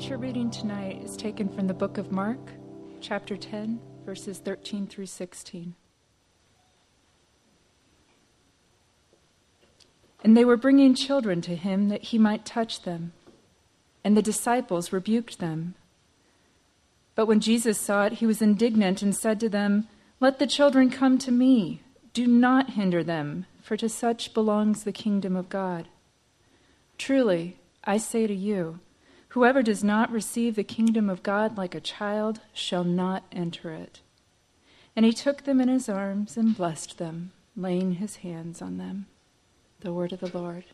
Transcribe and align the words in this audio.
scripture 0.00 0.16
reading 0.16 0.50
tonight 0.50 0.98
is 1.04 1.14
taken 1.14 1.46
from 1.46 1.66
the 1.66 1.74
book 1.74 1.98
of 1.98 2.10
Mark, 2.10 2.38
chapter 3.02 3.36
10, 3.36 3.78
verses 4.06 4.38
13 4.38 4.86
through 4.86 5.04
16. 5.04 5.74
And 10.24 10.34
they 10.34 10.44
were 10.46 10.56
bringing 10.56 10.94
children 10.94 11.42
to 11.42 11.54
him 11.54 11.90
that 11.90 12.04
he 12.04 12.16
might 12.16 12.46
touch 12.46 12.80
them. 12.80 13.12
And 14.02 14.16
the 14.16 14.22
disciples 14.22 14.90
rebuked 14.90 15.38
them. 15.38 15.74
But 17.14 17.26
when 17.26 17.40
Jesus 17.40 17.78
saw 17.78 18.06
it, 18.06 18.14
he 18.14 18.26
was 18.26 18.40
indignant 18.40 19.02
and 19.02 19.14
said 19.14 19.38
to 19.40 19.50
them, 19.50 19.86
Let 20.18 20.38
the 20.38 20.46
children 20.46 20.88
come 20.88 21.18
to 21.18 21.30
me. 21.30 21.82
Do 22.14 22.26
not 22.26 22.70
hinder 22.70 23.04
them, 23.04 23.44
for 23.60 23.76
to 23.76 23.90
such 23.90 24.32
belongs 24.32 24.84
the 24.84 24.92
kingdom 24.92 25.36
of 25.36 25.50
God. 25.50 25.88
Truly, 26.96 27.58
I 27.84 27.98
say 27.98 28.26
to 28.26 28.34
you, 28.34 28.80
whoever 29.30 29.62
does 29.62 29.84
not 29.84 30.10
receive 30.10 30.56
the 30.56 30.64
kingdom 30.64 31.08
of 31.08 31.22
God 31.22 31.56
like 31.56 31.74
a 31.74 31.80
child 31.80 32.40
shall 32.52 32.84
not 32.84 33.24
enter 33.30 33.72
it. 33.72 34.00
And 34.96 35.04
he 35.04 35.12
took 35.12 35.44
them 35.44 35.60
in 35.60 35.68
his 35.68 35.88
arms 35.88 36.36
and 36.36 36.56
blessed 36.56 36.98
them, 36.98 37.30
laying 37.56 37.94
his 37.94 38.16
hands 38.16 38.60
on 38.60 38.78
them. 38.78 39.06
The 39.80 39.92
word 39.92 40.12
of 40.12 40.20
the 40.20 40.36
Lord. 40.36 40.64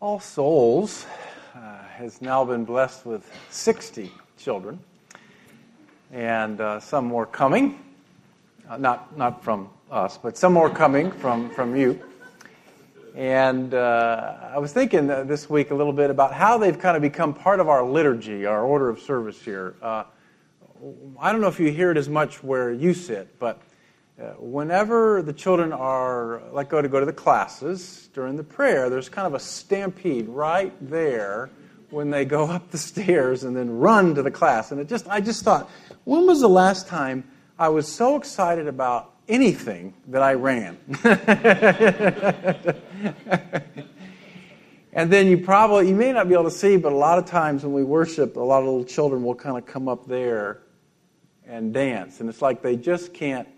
All 0.00 0.20
Souls 0.20 1.06
uh, 1.56 1.82
has 1.88 2.20
now 2.20 2.44
been 2.44 2.64
blessed 2.64 3.06
with 3.06 3.28
60 3.50 4.12
children, 4.36 4.78
and 6.12 6.60
uh, 6.60 6.78
some 6.80 7.06
more 7.06 7.26
coming. 7.26 7.87
Uh, 8.68 8.76
not, 8.76 9.16
not 9.16 9.42
from 9.42 9.70
us, 9.90 10.18
but 10.18 10.36
some 10.36 10.52
more 10.52 10.68
coming 10.68 11.10
from, 11.10 11.48
from 11.48 11.74
you. 11.74 11.98
And 13.14 13.72
uh, 13.72 14.50
I 14.52 14.58
was 14.58 14.74
thinking 14.74 15.06
this 15.06 15.48
week 15.48 15.70
a 15.70 15.74
little 15.74 15.94
bit 15.94 16.10
about 16.10 16.34
how 16.34 16.58
they've 16.58 16.78
kind 16.78 16.94
of 16.94 17.00
become 17.00 17.32
part 17.32 17.60
of 17.60 17.70
our 17.70 17.82
liturgy, 17.82 18.44
our 18.44 18.62
order 18.62 18.90
of 18.90 19.00
service 19.00 19.40
here. 19.40 19.74
Uh, 19.80 20.04
I 21.18 21.32
don't 21.32 21.40
know 21.40 21.48
if 21.48 21.58
you 21.58 21.70
hear 21.70 21.90
it 21.90 21.96
as 21.96 22.10
much 22.10 22.44
where 22.44 22.70
you 22.70 22.92
sit, 22.92 23.38
but 23.38 23.58
uh, 24.20 24.32
whenever 24.32 25.22
the 25.22 25.32
children 25.32 25.72
are 25.72 26.42
let 26.52 26.68
go 26.68 26.82
to 26.82 26.88
go 26.88 27.00
to 27.00 27.06
the 27.06 27.12
classes 27.12 28.10
during 28.12 28.36
the 28.36 28.44
prayer, 28.44 28.90
there's 28.90 29.08
kind 29.08 29.26
of 29.26 29.32
a 29.32 29.40
stampede 29.40 30.28
right 30.28 30.74
there 30.90 31.48
when 31.88 32.10
they 32.10 32.26
go 32.26 32.44
up 32.44 32.70
the 32.70 32.78
stairs 32.78 33.44
and 33.44 33.56
then 33.56 33.78
run 33.78 34.14
to 34.16 34.22
the 34.22 34.30
class. 34.30 34.72
And 34.72 34.78
it 34.78 34.88
just, 34.88 35.08
I 35.08 35.22
just 35.22 35.42
thought, 35.42 35.70
when 36.04 36.26
was 36.26 36.42
the 36.42 36.50
last 36.50 36.86
time 36.86 37.24
I 37.58 37.70
was 37.70 37.88
so 37.88 38.14
excited 38.14 38.68
about 38.68 39.14
anything 39.26 39.94
that 40.06 40.22
I 40.22 40.34
ran? 40.34 40.78
and 44.92 45.10
then 45.10 45.26
you 45.26 45.38
probably, 45.38 45.88
you 45.88 45.96
may 45.96 46.12
not 46.12 46.28
be 46.28 46.34
able 46.34 46.44
to 46.44 46.52
see, 46.52 46.76
but 46.76 46.92
a 46.92 46.96
lot 46.96 47.18
of 47.18 47.26
times 47.26 47.64
when 47.64 47.72
we 47.72 47.82
worship, 47.82 48.36
a 48.36 48.40
lot 48.40 48.60
of 48.60 48.66
little 48.66 48.84
children 48.84 49.24
will 49.24 49.34
kind 49.34 49.58
of 49.58 49.66
come 49.66 49.88
up 49.88 50.06
there 50.06 50.62
and 51.48 51.74
dance. 51.74 52.20
And 52.20 52.28
it's 52.28 52.40
like 52.40 52.62
they 52.62 52.76
just 52.76 53.12
can't 53.12 53.48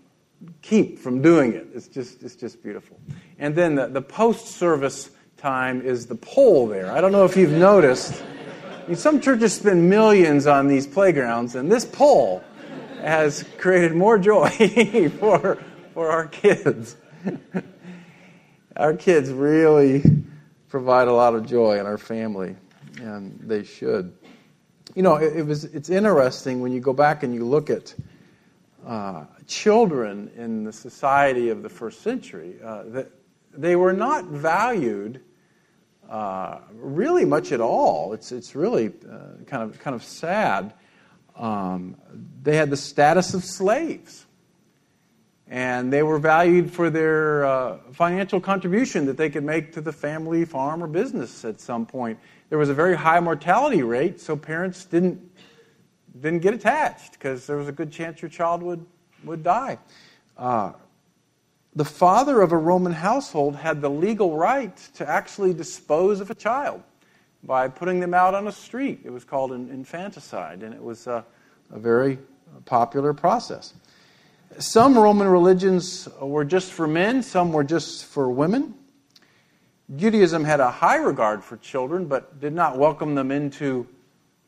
keep 0.63 0.97
from 0.97 1.21
doing 1.21 1.53
it. 1.53 1.67
It's 1.75 1.87
just, 1.87 2.23
it's 2.23 2.35
just 2.35 2.63
beautiful. 2.63 2.99
And 3.37 3.55
then 3.55 3.75
the, 3.75 3.85
the 3.85 4.01
post 4.01 4.47
service 4.47 5.11
time 5.37 5.83
is 5.83 6.07
the 6.07 6.15
pole 6.15 6.67
there. 6.67 6.91
I 6.91 7.01
don't 7.01 7.11
know 7.11 7.25
if 7.25 7.37
you've 7.37 7.51
noticed. 7.51 8.23
I 8.83 8.87
mean, 8.87 8.95
some 8.95 9.21
churches 9.21 9.53
spend 9.53 9.87
millions 9.87 10.47
on 10.47 10.67
these 10.67 10.87
playgrounds, 10.87 11.53
and 11.53 11.71
this 11.71 11.85
pole 11.85 12.43
has 13.01 13.43
created 13.57 13.95
more 13.95 14.17
joy 14.17 14.49
for, 15.19 15.57
for 15.93 16.11
our 16.11 16.27
kids. 16.27 16.95
our 18.75 18.95
kids 18.95 19.31
really 19.31 20.03
provide 20.69 21.07
a 21.07 21.13
lot 21.13 21.35
of 21.35 21.45
joy 21.45 21.79
in 21.79 21.85
our 21.85 21.97
family, 21.97 22.55
and 23.01 23.39
they 23.41 23.63
should 23.63 24.13
you 24.95 25.03
know, 25.03 25.15
it, 25.15 25.37
it, 25.37 25.45
was, 25.45 25.65
it's 25.65 25.89
interesting 25.89 26.59
when 26.59 26.71
you 26.71 26.79
go 26.79 26.93
back 26.93 27.23
and 27.23 27.33
you 27.33 27.45
look 27.45 27.69
at 27.69 27.93
uh, 28.85 29.25
children 29.47 30.31
in 30.35 30.63
the 30.63 30.73
society 30.73 31.49
of 31.49 31.63
the 31.63 31.69
first 31.69 32.01
century, 32.01 32.55
uh, 32.63 32.83
that 32.87 33.09
they 33.53 33.75
were 33.75 33.93
not 33.93 34.25
valued 34.25 35.21
uh, 36.09 36.59
really 36.73 37.25
much 37.25 37.51
at 37.51 37.61
all. 37.61 38.13
It's, 38.13 38.31
it's 38.31 38.55
really 38.55 38.87
uh, 39.09 39.43
kind, 39.45 39.63
of, 39.63 39.79
kind 39.79 39.95
of 39.95 40.03
sad. 40.03 40.73
Um, 41.35 41.97
they 42.43 42.55
had 42.55 42.69
the 42.69 42.77
status 42.77 43.33
of 43.33 43.43
slaves. 43.43 44.25
And 45.47 45.91
they 45.91 46.01
were 46.01 46.17
valued 46.17 46.71
for 46.71 46.89
their 46.89 47.45
uh, 47.45 47.77
financial 47.91 48.39
contribution 48.39 49.05
that 49.07 49.17
they 49.17 49.29
could 49.29 49.43
make 49.43 49.73
to 49.73 49.81
the 49.81 49.91
family 49.91 50.45
farm 50.45 50.81
or 50.81 50.87
business 50.87 51.43
at 51.43 51.59
some 51.59 51.85
point 51.85 52.17
there 52.51 52.57
was 52.57 52.67
a 52.67 52.73
very 52.73 52.97
high 52.97 53.21
mortality 53.21 53.81
rate, 53.81 54.19
so 54.19 54.35
parents 54.35 54.83
didn't, 54.83 55.21
didn't 56.19 56.39
get 56.39 56.53
attached 56.53 57.13
because 57.13 57.47
there 57.47 57.55
was 57.55 57.69
a 57.69 57.71
good 57.71 57.93
chance 57.93 58.21
your 58.21 58.27
child 58.27 58.61
would, 58.61 58.85
would 59.23 59.41
die. 59.41 59.77
Uh, 60.37 60.73
the 61.73 61.85
father 61.85 62.41
of 62.41 62.51
a 62.51 62.57
Roman 62.57 62.91
household 62.91 63.55
had 63.55 63.79
the 63.79 63.89
legal 63.89 64.35
right 64.35 64.75
to 64.95 65.07
actually 65.07 65.53
dispose 65.53 66.19
of 66.19 66.29
a 66.29 66.35
child 66.35 66.83
by 67.43 67.67
putting 67.67 67.99
them 67.99 68.13
out 68.13 68.33
on 68.33 68.47
a 68.47 68.51
street. 68.51 69.01
It 69.03 69.09
was 69.09 69.23
called 69.23 69.51
an 69.51 69.69
infanticide, 69.69 70.63
and 70.63 70.73
it 70.73 70.81
was 70.81 71.07
a, 71.07 71.25
a 71.71 71.79
very 71.79 72.19
popular 72.65 73.13
process. 73.13 73.73
Some 74.59 74.97
Roman 74.97 75.27
religions 75.27 76.09
were 76.19 76.43
just 76.43 76.71
for 76.71 76.87
men, 76.87 77.23
some 77.23 77.53
were 77.53 77.63
just 77.63 78.05
for 78.05 78.29
women. 78.29 78.75
Judaism 79.95 80.43
had 80.43 80.59
a 80.59 80.69
high 80.69 80.97
regard 80.97 81.43
for 81.43 81.57
children, 81.57 82.05
but 82.05 82.39
did 82.39 82.53
not 82.53 82.77
welcome 82.77 83.15
them 83.15 83.31
into 83.31 83.87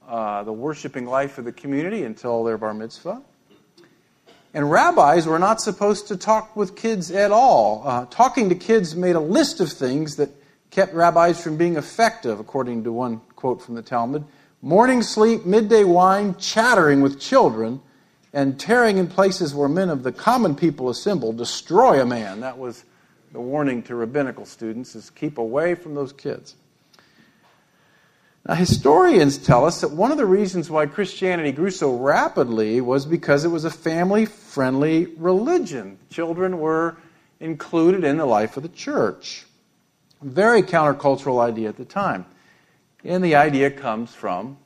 uh, 0.08 0.44
the 0.44 0.54
worshiping 0.54 1.06
life 1.06 1.38
of 1.38 1.46
the 1.46 1.52
community 1.52 2.04
until 2.04 2.44
their 2.44 2.58
bar 2.58 2.74
mitzvah. 2.74 3.22
And 4.54 4.70
rabbis 4.70 5.26
were 5.26 5.40
not 5.40 5.62
supposed 5.62 6.08
to 6.10 6.18
talk 6.18 6.56
with 6.56 6.76
kids 6.76 7.10
at 7.10 7.32
all. 7.32 7.82
Uh, 7.86 8.06
talking 8.06 8.50
to 8.50 8.56
kids 8.56 8.96
made 8.96 9.16
a 9.16 9.20
list 9.20 9.60
of 9.60 9.72
things 9.72 10.18
that 10.18 10.30
kept 10.74 10.96
rabbis 10.96 11.40
from 11.42 11.56
being 11.56 11.76
effective, 11.76 12.40
according 12.40 12.84
to 12.84 12.92
one 12.92 13.22
quote 13.36 13.62
from 13.62 13.76
the 13.76 13.82
Talmud. 13.84 14.26
Morning 14.64 15.04
sleep, 15.04 15.46
midday 15.46 15.84
wine, 15.84 16.36
chattering 16.38 17.02
with 17.02 17.20
children, 17.20 17.80
and 18.34 18.60
tearing 18.60 18.98
in 18.98 19.06
places 19.06 19.54
where 19.54 19.70
men 19.70 19.90
of 19.90 20.02
the 20.02 20.12
common 20.12 20.56
people 20.56 20.90
assemble 20.90 21.32
destroy 21.32 22.02
a 22.02 22.06
man. 22.08 22.40
That 22.40 22.58
was 22.58 22.86
the 23.34 23.40
warning 23.40 23.84
to 23.84 23.94
rabbinical 23.94 24.48
students 24.48 24.96
is 24.96 25.12
keep 25.12 25.38
away 25.38 25.76
from 25.76 25.94
those 25.94 26.12
kids. 26.12 26.56
Now, 28.48 28.56
historians 28.56 29.38
tell 29.38 29.66
us 29.66 29.82
that 29.82 29.92
one 29.92 30.12
of 30.12 30.18
the 30.18 30.26
reasons 30.26 30.72
why 30.72 30.88
Christianity 30.88 31.52
grew 31.52 31.70
so 31.70 31.96
rapidly 31.96 32.82
was 32.82 33.06
because 33.06 33.46
it 33.46 33.50
was 33.50 33.64
a 33.64 33.72
family 33.72 34.26
friendly 34.26 35.06
religion. 35.18 36.00
Children 36.10 36.58
were 36.58 36.98
included 37.40 38.04
in 38.04 38.18
the 38.18 38.26
life 38.26 38.58
of 38.58 38.64
the 38.64 38.70
church. 38.70 39.46
Very 40.24 40.64
countercultural 40.64 41.40
idea 41.40 41.70
at 41.70 41.78
the 41.78 41.86
time. 41.86 42.26
And 43.04 43.24
the 43.24 43.36
idea 43.36 43.70
comes 43.70 44.14
from 44.14 44.58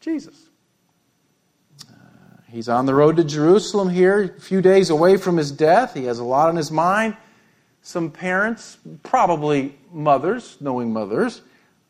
Jesus. 0.00 0.48
Uh, 1.88 1.94
he's 2.50 2.68
on 2.68 2.86
the 2.86 2.94
road 2.94 3.16
to 3.18 3.24
Jerusalem 3.24 3.90
here, 3.90 4.34
a 4.36 4.40
few 4.40 4.62
days 4.62 4.90
away 4.90 5.16
from 5.16 5.36
his 5.36 5.52
death. 5.52 5.94
He 5.94 6.04
has 6.04 6.18
a 6.18 6.24
lot 6.24 6.48
on 6.48 6.56
his 6.56 6.70
mind 6.70 7.16
some 7.82 8.10
parents, 8.10 8.78
probably 9.02 9.74
mothers, 9.92 10.56
knowing 10.60 10.92
mothers, 10.92 11.42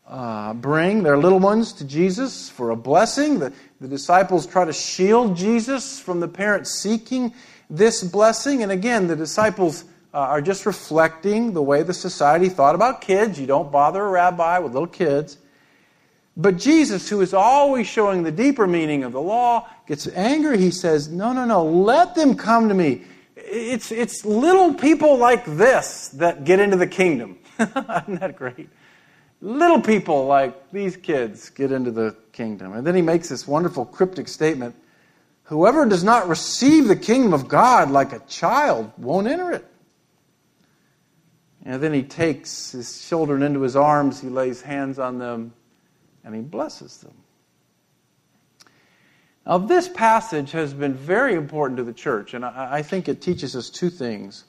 uh, 0.08 0.54
bring 0.54 1.02
their 1.02 1.18
little 1.18 1.38
ones 1.38 1.74
to 1.74 1.84
Jesus 1.84 2.48
for 2.48 2.70
a 2.70 2.76
blessing. 2.76 3.38
The, 3.38 3.52
the 3.80 3.88
disciples 3.88 4.46
try 4.46 4.64
to 4.64 4.72
shield 4.72 5.36
Jesus 5.36 6.00
from 6.00 6.20
the 6.20 6.28
parents 6.28 6.70
seeking 6.70 7.34
this 7.68 8.02
blessing. 8.02 8.62
And 8.62 8.72
again, 8.72 9.06
the 9.06 9.16
disciples 9.16 9.84
uh, 10.14 10.18
are 10.18 10.42
just 10.42 10.66
reflecting 10.66 11.52
the 11.52 11.62
way 11.62 11.82
the 11.82 11.94
society 11.94 12.48
thought 12.48 12.74
about 12.74 13.00
kids. 13.00 13.38
You 13.40 13.46
don't 13.46 13.72
bother 13.72 14.04
a 14.04 14.10
rabbi 14.10 14.58
with 14.58 14.72
little 14.72 14.88
kids. 14.88 15.38
But 16.36 16.56
Jesus, 16.56 17.08
who 17.08 17.20
is 17.20 17.34
always 17.34 17.86
showing 17.86 18.22
the 18.22 18.32
deeper 18.32 18.66
meaning 18.66 19.04
of 19.04 19.12
the 19.12 19.20
law, 19.20 19.68
gets 19.86 20.08
angry. 20.08 20.58
He 20.58 20.70
says, 20.70 21.08
No, 21.08 21.32
no, 21.32 21.44
no, 21.44 21.64
let 21.64 22.14
them 22.14 22.34
come 22.34 22.68
to 22.68 22.74
me 22.74 23.02
it's, 23.52 23.92
it's 23.92 24.24
little 24.24 24.74
people 24.74 25.18
like 25.18 25.44
this 25.44 26.08
that 26.08 26.44
get 26.44 26.58
into 26.60 26.76
the 26.76 26.86
kingdom. 26.86 27.38
Isn't 27.58 28.20
that 28.20 28.34
great? 28.36 28.68
Little 29.40 29.80
people 29.80 30.26
like 30.26 30.70
these 30.70 30.96
kids 30.96 31.50
get 31.50 31.72
into 31.72 31.90
the 31.90 32.16
kingdom. 32.32 32.72
And 32.72 32.86
then 32.86 32.94
he 32.94 33.02
makes 33.02 33.28
this 33.28 33.46
wonderful 33.46 33.84
cryptic 33.84 34.28
statement 34.28 34.76
Whoever 35.46 35.84
does 35.84 36.02
not 36.02 36.28
receive 36.28 36.88
the 36.88 36.96
kingdom 36.96 37.34
of 37.34 37.46
God 37.46 37.90
like 37.90 38.14
a 38.14 38.20
child 38.20 38.90
won't 38.96 39.26
enter 39.26 39.50
it. 39.50 39.66
And 41.64 41.80
then 41.82 41.92
he 41.92 42.02
takes 42.02 42.72
his 42.72 43.08
children 43.08 43.42
into 43.42 43.60
his 43.60 43.76
arms, 43.76 44.20
he 44.20 44.28
lays 44.28 44.62
hands 44.62 44.98
on 44.98 45.18
them, 45.18 45.54
and 46.24 46.34
he 46.34 46.40
blesses 46.40 46.98
them. 46.98 47.14
Now, 49.46 49.58
this 49.58 49.88
passage 49.88 50.52
has 50.52 50.72
been 50.72 50.94
very 50.94 51.34
important 51.34 51.76
to 51.78 51.84
the 51.84 51.92
church, 51.92 52.34
and 52.34 52.44
I 52.44 52.82
think 52.82 53.08
it 53.08 53.20
teaches 53.20 53.56
us 53.56 53.70
two 53.70 53.90
things. 53.90 54.44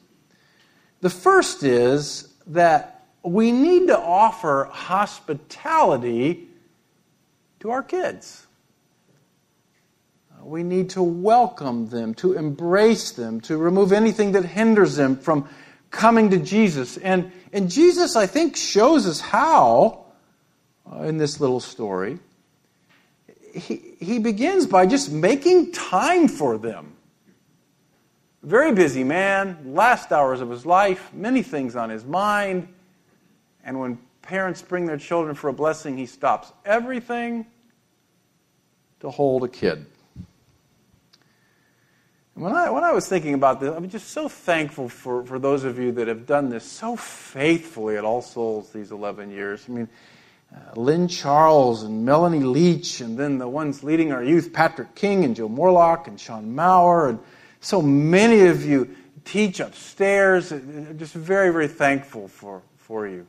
The 1.01 1.09
first 1.09 1.63
is 1.63 2.33
that 2.47 3.05
we 3.23 3.51
need 3.51 3.87
to 3.87 3.97
offer 3.97 4.69
hospitality 4.71 6.47
to 7.59 7.71
our 7.71 7.81
kids. 7.81 8.45
We 10.43 10.61
need 10.61 10.89
to 10.91 11.01
welcome 11.01 11.87
them, 11.89 12.13
to 12.15 12.33
embrace 12.33 13.11
them, 13.11 13.39
to 13.41 13.57
remove 13.57 13.93
anything 13.93 14.33
that 14.33 14.45
hinders 14.45 14.97
them 14.97 15.15
from 15.17 15.47
coming 15.93 16.31
to 16.31 16.37
Jesus. 16.39 16.97
And, 16.97 17.31
and 17.53 17.71
Jesus, 17.71 18.17
I 18.17 18.25
think, 18.25 18.57
shows 18.57 19.07
us 19.07 19.21
how 19.21 20.03
uh, 20.91 21.03
in 21.03 21.17
this 21.17 21.39
little 21.39 21.61
story. 21.61 22.19
He, 23.53 23.95
he 23.99 24.19
begins 24.19 24.65
by 24.65 24.87
just 24.87 25.11
making 25.11 25.71
time 25.71 26.27
for 26.27 26.57
them. 26.57 26.95
Very 28.41 28.73
busy 28.73 29.05
man, 29.05 29.57
last 29.73 30.11
hours 30.11 30.41
of 30.41 30.49
his 30.49 30.65
life, 30.65 31.13
many 31.13 31.43
things 31.43 31.77
on 31.77 31.89
his 31.89 32.03
mind. 32.03 32.67
And 33.63 33.79
when 33.79 33.99
parents 34.23 34.61
bring 34.61 34.85
their 34.85 34.97
children 34.97 35.35
for 35.35 35.49
a 35.49 35.53
blessing, 35.53 35.95
he 35.95 36.07
stops 36.07 36.51
everything 36.65 37.45
to 38.99 39.09
hold 39.09 39.43
a 39.43 39.47
kid. 39.47 39.85
When 42.35 42.51
I, 42.51 42.71
when 42.71 42.83
I 42.83 42.91
was 42.91 43.07
thinking 43.07 43.35
about 43.35 43.59
this, 43.59 43.71
I'm 43.75 43.87
just 43.89 44.09
so 44.09 44.27
thankful 44.27 44.89
for, 44.89 45.23
for 45.23 45.37
those 45.37 45.63
of 45.65 45.77
you 45.77 45.91
that 45.93 46.07
have 46.07 46.25
done 46.25 46.49
this 46.49 46.63
so 46.63 46.95
faithfully 46.95 47.95
at 47.95 48.03
All 48.03 48.23
Souls 48.23 48.71
these 48.71 48.91
11 48.91 49.29
years. 49.29 49.65
I 49.69 49.71
mean, 49.71 49.87
uh, 50.51 50.79
Lynn 50.79 51.07
Charles 51.07 51.83
and 51.83 52.03
Melanie 52.03 52.39
Leach, 52.39 53.01
and 53.01 53.19
then 53.19 53.37
the 53.37 53.47
ones 53.47 53.83
leading 53.83 54.11
our 54.11 54.23
youth, 54.23 54.51
Patrick 54.51 54.95
King 54.95 55.25
and 55.25 55.35
Joe 55.35 55.47
Morlock 55.47 56.07
and 56.07 56.19
Sean 56.19 56.55
Maurer, 56.55 57.09
and 57.09 57.19
so 57.59 57.83
many 57.83 58.47
of 58.47 58.65
you 58.65 58.95
teach 59.25 59.59
upstairs. 59.59 60.51
I'm 60.51 60.97
just 60.97 61.13
very, 61.13 61.51
very 61.51 61.67
thankful 61.67 62.27
for, 62.27 62.63
for 62.77 63.07
you. 63.07 63.27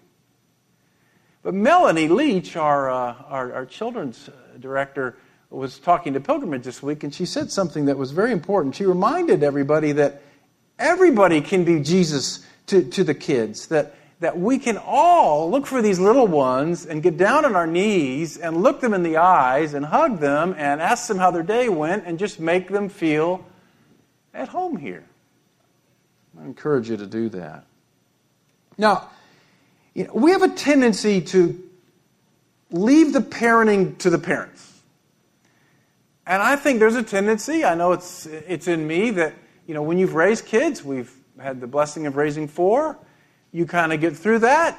But 1.42 1.52
Melanie 1.52 2.08
Leach, 2.08 2.56
our, 2.56 2.90
uh, 2.90 3.14
our, 3.28 3.52
our, 3.52 3.66
children's 3.66 4.30
director, 4.58 5.18
was 5.54 5.78
talking 5.78 6.14
to 6.14 6.20
Pilgrimage 6.20 6.64
this 6.64 6.82
week, 6.82 7.04
and 7.04 7.14
she 7.14 7.26
said 7.26 7.50
something 7.50 7.86
that 7.86 7.96
was 7.96 8.10
very 8.10 8.32
important. 8.32 8.74
She 8.74 8.84
reminded 8.84 9.42
everybody 9.42 9.92
that 9.92 10.22
everybody 10.78 11.40
can 11.40 11.64
be 11.64 11.80
Jesus 11.80 12.44
to, 12.66 12.82
to 12.90 13.04
the 13.04 13.14
kids, 13.14 13.68
that, 13.68 13.94
that 14.20 14.38
we 14.38 14.58
can 14.58 14.78
all 14.78 15.50
look 15.50 15.66
for 15.66 15.82
these 15.82 15.98
little 15.98 16.26
ones 16.26 16.86
and 16.86 17.02
get 17.02 17.16
down 17.16 17.44
on 17.44 17.54
our 17.54 17.66
knees 17.66 18.36
and 18.36 18.62
look 18.62 18.80
them 18.80 18.94
in 18.94 19.02
the 19.02 19.16
eyes 19.18 19.74
and 19.74 19.84
hug 19.86 20.18
them 20.18 20.54
and 20.56 20.80
ask 20.80 21.08
them 21.08 21.18
how 21.18 21.30
their 21.30 21.42
day 21.42 21.68
went 21.68 22.04
and 22.06 22.18
just 22.18 22.40
make 22.40 22.68
them 22.68 22.88
feel 22.88 23.44
at 24.32 24.48
home 24.48 24.76
here. 24.76 25.04
I 26.40 26.44
encourage 26.44 26.90
you 26.90 26.96
to 26.96 27.06
do 27.06 27.28
that. 27.30 27.64
Now, 28.76 29.08
you 29.94 30.04
know, 30.04 30.14
we 30.14 30.32
have 30.32 30.42
a 30.42 30.48
tendency 30.48 31.20
to 31.20 31.62
leave 32.70 33.12
the 33.12 33.20
parenting 33.20 33.96
to 33.98 34.10
the 34.10 34.18
parents. 34.18 34.73
And 36.26 36.42
I 36.42 36.56
think 36.56 36.78
there's 36.78 36.96
a 36.96 37.02
tendency, 37.02 37.64
I 37.64 37.74
know 37.74 37.92
it's, 37.92 38.26
it's 38.26 38.66
in 38.66 38.86
me, 38.86 39.10
that 39.10 39.34
you 39.66 39.74
know, 39.74 39.82
when 39.82 39.98
you've 39.98 40.14
raised 40.14 40.46
kids, 40.46 40.82
we've 40.84 41.12
had 41.40 41.60
the 41.60 41.66
blessing 41.66 42.06
of 42.06 42.16
raising 42.16 42.48
four, 42.48 42.98
you 43.52 43.66
kind 43.66 43.92
of 43.92 44.00
get 44.00 44.16
through 44.16 44.40
that. 44.40 44.78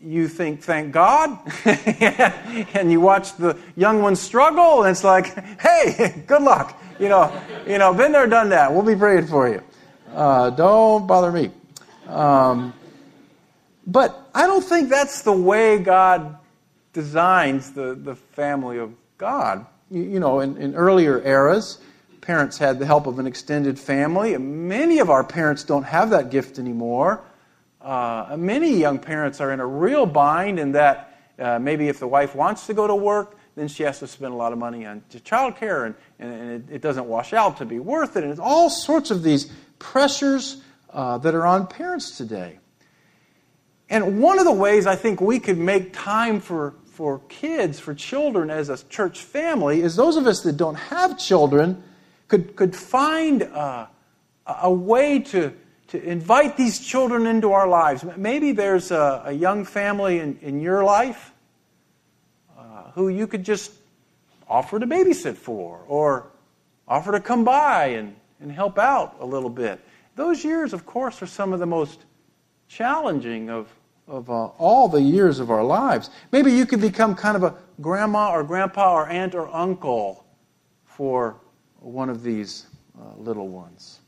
You 0.00 0.28
think, 0.28 0.62
thank 0.62 0.92
God. 0.92 1.38
and 1.64 2.90
you 2.90 3.00
watch 3.00 3.36
the 3.36 3.58
young 3.76 4.00
ones 4.00 4.20
struggle, 4.20 4.82
and 4.82 4.90
it's 4.90 5.02
like, 5.04 5.34
hey, 5.60 6.22
good 6.26 6.42
luck. 6.42 6.80
You 7.00 7.08
know, 7.08 7.42
you 7.66 7.78
know, 7.78 7.92
been 7.92 8.12
there, 8.12 8.26
done 8.26 8.48
that. 8.50 8.72
We'll 8.72 8.82
be 8.82 8.96
praying 8.96 9.26
for 9.26 9.48
you. 9.48 9.62
Uh, 10.14 10.50
don't 10.50 11.06
bother 11.06 11.32
me. 11.32 11.50
Um, 12.06 12.72
but 13.86 14.28
I 14.34 14.46
don't 14.46 14.64
think 14.64 14.88
that's 14.88 15.22
the 15.22 15.32
way 15.32 15.78
God 15.78 16.38
designs 16.92 17.72
the, 17.72 17.94
the 17.94 18.14
family 18.14 18.78
of 18.78 18.92
God. 19.16 19.66
You, 19.90 20.20
know, 20.20 20.40
in, 20.40 20.56
in 20.58 20.74
earlier 20.74 21.20
eras, 21.20 21.78
parents 22.20 22.58
had 22.58 22.78
the 22.78 22.86
help 22.86 23.06
of 23.06 23.18
an 23.18 23.26
extended 23.26 23.78
family. 23.78 24.36
Many 24.36 24.98
of 24.98 25.08
our 25.08 25.24
parents 25.24 25.64
don't 25.64 25.84
have 25.84 26.10
that 26.10 26.30
gift 26.30 26.58
anymore. 26.58 27.24
Uh, 27.80 28.36
many 28.38 28.76
young 28.76 28.98
parents 28.98 29.40
are 29.40 29.52
in 29.52 29.60
a 29.60 29.66
real 29.66 30.04
bind 30.04 30.58
in 30.58 30.72
that 30.72 31.18
uh, 31.38 31.58
maybe 31.58 31.88
if 31.88 32.00
the 32.00 32.06
wife 32.06 32.34
wants 32.34 32.66
to 32.66 32.74
go 32.74 32.86
to 32.86 32.94
work, 32.94 33.38
then 33.54 33.68
she 33.68 33.82
has 33.82 33.98
to 34.00 34.06
spend 34.06 34.32
a 34.32 34.36
lot 34.36 34.52
of 34.52 34.58
money 34.58 34.86
on 34.86 35.02
child 35.24 35.56
care, 35.56 35.84
and, 35.84 35.94
and, 36.18 36.32
and 36.32 36.50
it, 36.50 36.74
it, 36.76 36.82
doesn't 36.82 37.06
wash 37.06 37.32
out 37.32 37.56
to 37.58 37.64
be 37.64 37.78
worth 37.78 38.16
it. 38.16 38.22
And 38.22 38.30
it's 38.30 38.40
all 38.40 38.70
sorts 38.70 39.10
of 39.10 39.22
these 39.22 39.50
pressures 39.78 40.62
uh, 40.90 41.18
that 41.18 41.34
are 41.34 41.46
on 41.46 41.66
parents 41.66 42.16
today. 42.16 42.58
And 43.90 44.20
one 44.20 44.38
of 44.38 44.44
the 44.44 44.52
ways 44.52 44.86
I 44.86 44.96
think 44.96 45.20
we 45.20 45.38
could 45.38 45.58
make 45.58 45.92
time 45.92 46.40
for, 46.40 46.74
for 46.98 47.20
kids, 47.28 47.78
for 47.78 47.94
children 47.94 48.50
as 48.50 48.68
a 48.68 48.84
church 48.88 49.22
family, 49.22 49.82
is 49.82 49.94
those 49.94 50.16
of 50.16 50.26
us 50.26 50.40
that 50.40 50.56
don't 50.56 50.74
have 50.74 51.16
children 51.16 51.80
could, 52.26 52.56
could 52.56 52.74
find 52.74 53.42
a, 53.42 53.88
a 54.44 54.68
way 54.68 55.20
to, 55.20 55.54
to 55.86 56.02
invite 56.02 56.56
these 56.56 56.80
children 56.80 57.28
into 57.28 57.52
our 57.52 57.68
lives. 57.68 58.04
Maybe 58.16 58.50
there's 58.50 58.90
a, 58.90 59.22
a 59.26 59.32
young 59.32 59.64
family 59.64 60.18
in, 60.18 60.40
in 60.42 60.60
your 60.60 60.82
life 60.82 61.32
uh, 62.58 62.90
who 62.94 63.08
you 63.08 63.28
could 63.28 63.44
just 63.44 63.70
offer 64.48 64.80
to 64.80 64.86
babysit 64.88 65.36
for 65.36 65.84
or 65.86 66.26
offer 66.88 67.12
to 67.12 67.20
come 67.20 67.44
by 67.44 67.90
and, 67.90 68.16
and 68.40 68.50
help 68.50 68.76
out 68.76 69.14
a 69.20 69.24
little 69.24 69.50
bit. 69.50 69.78
Those 70.16 70.42
years, 70.42 70.72
of 70.72 70.84
course, 70.84 71.22
are 71.22 71.26
some 71.26 71.52
of 71.52 71.60
the 71.60 71.66
most 71.66 72.00
challenging 72.66 73.50
of, 73.50 73.72
of 74.08 74.30
uh, 74.30 74.46
all 74.58 74.88
the 74.88 75.00
years 75.00 75.38
of 75.38 75.50
our 75.50 75.62
lives. 75.62 76.10
Maybe 76.32 76.52
you 76.52 76.66
could 76.66 76.80
become 76.80 77.14
kind 77.14 77.36
of 77.36 77.42
a 77.42 77.54
grandma 77.80 78.32
or 78.32 78.42
grandpa 78.42 78.94
or 78.94 79.08
aunt 79.08 79.34
or 79.34 79.54
uncle 79.54 80.24
for 80.84 81.36
one 81.80 82.08
of 82.08 82.22
these 82.22 82.66
uh, 82.98 83.14
little 83.16 83.48
ones. 83.48 84.00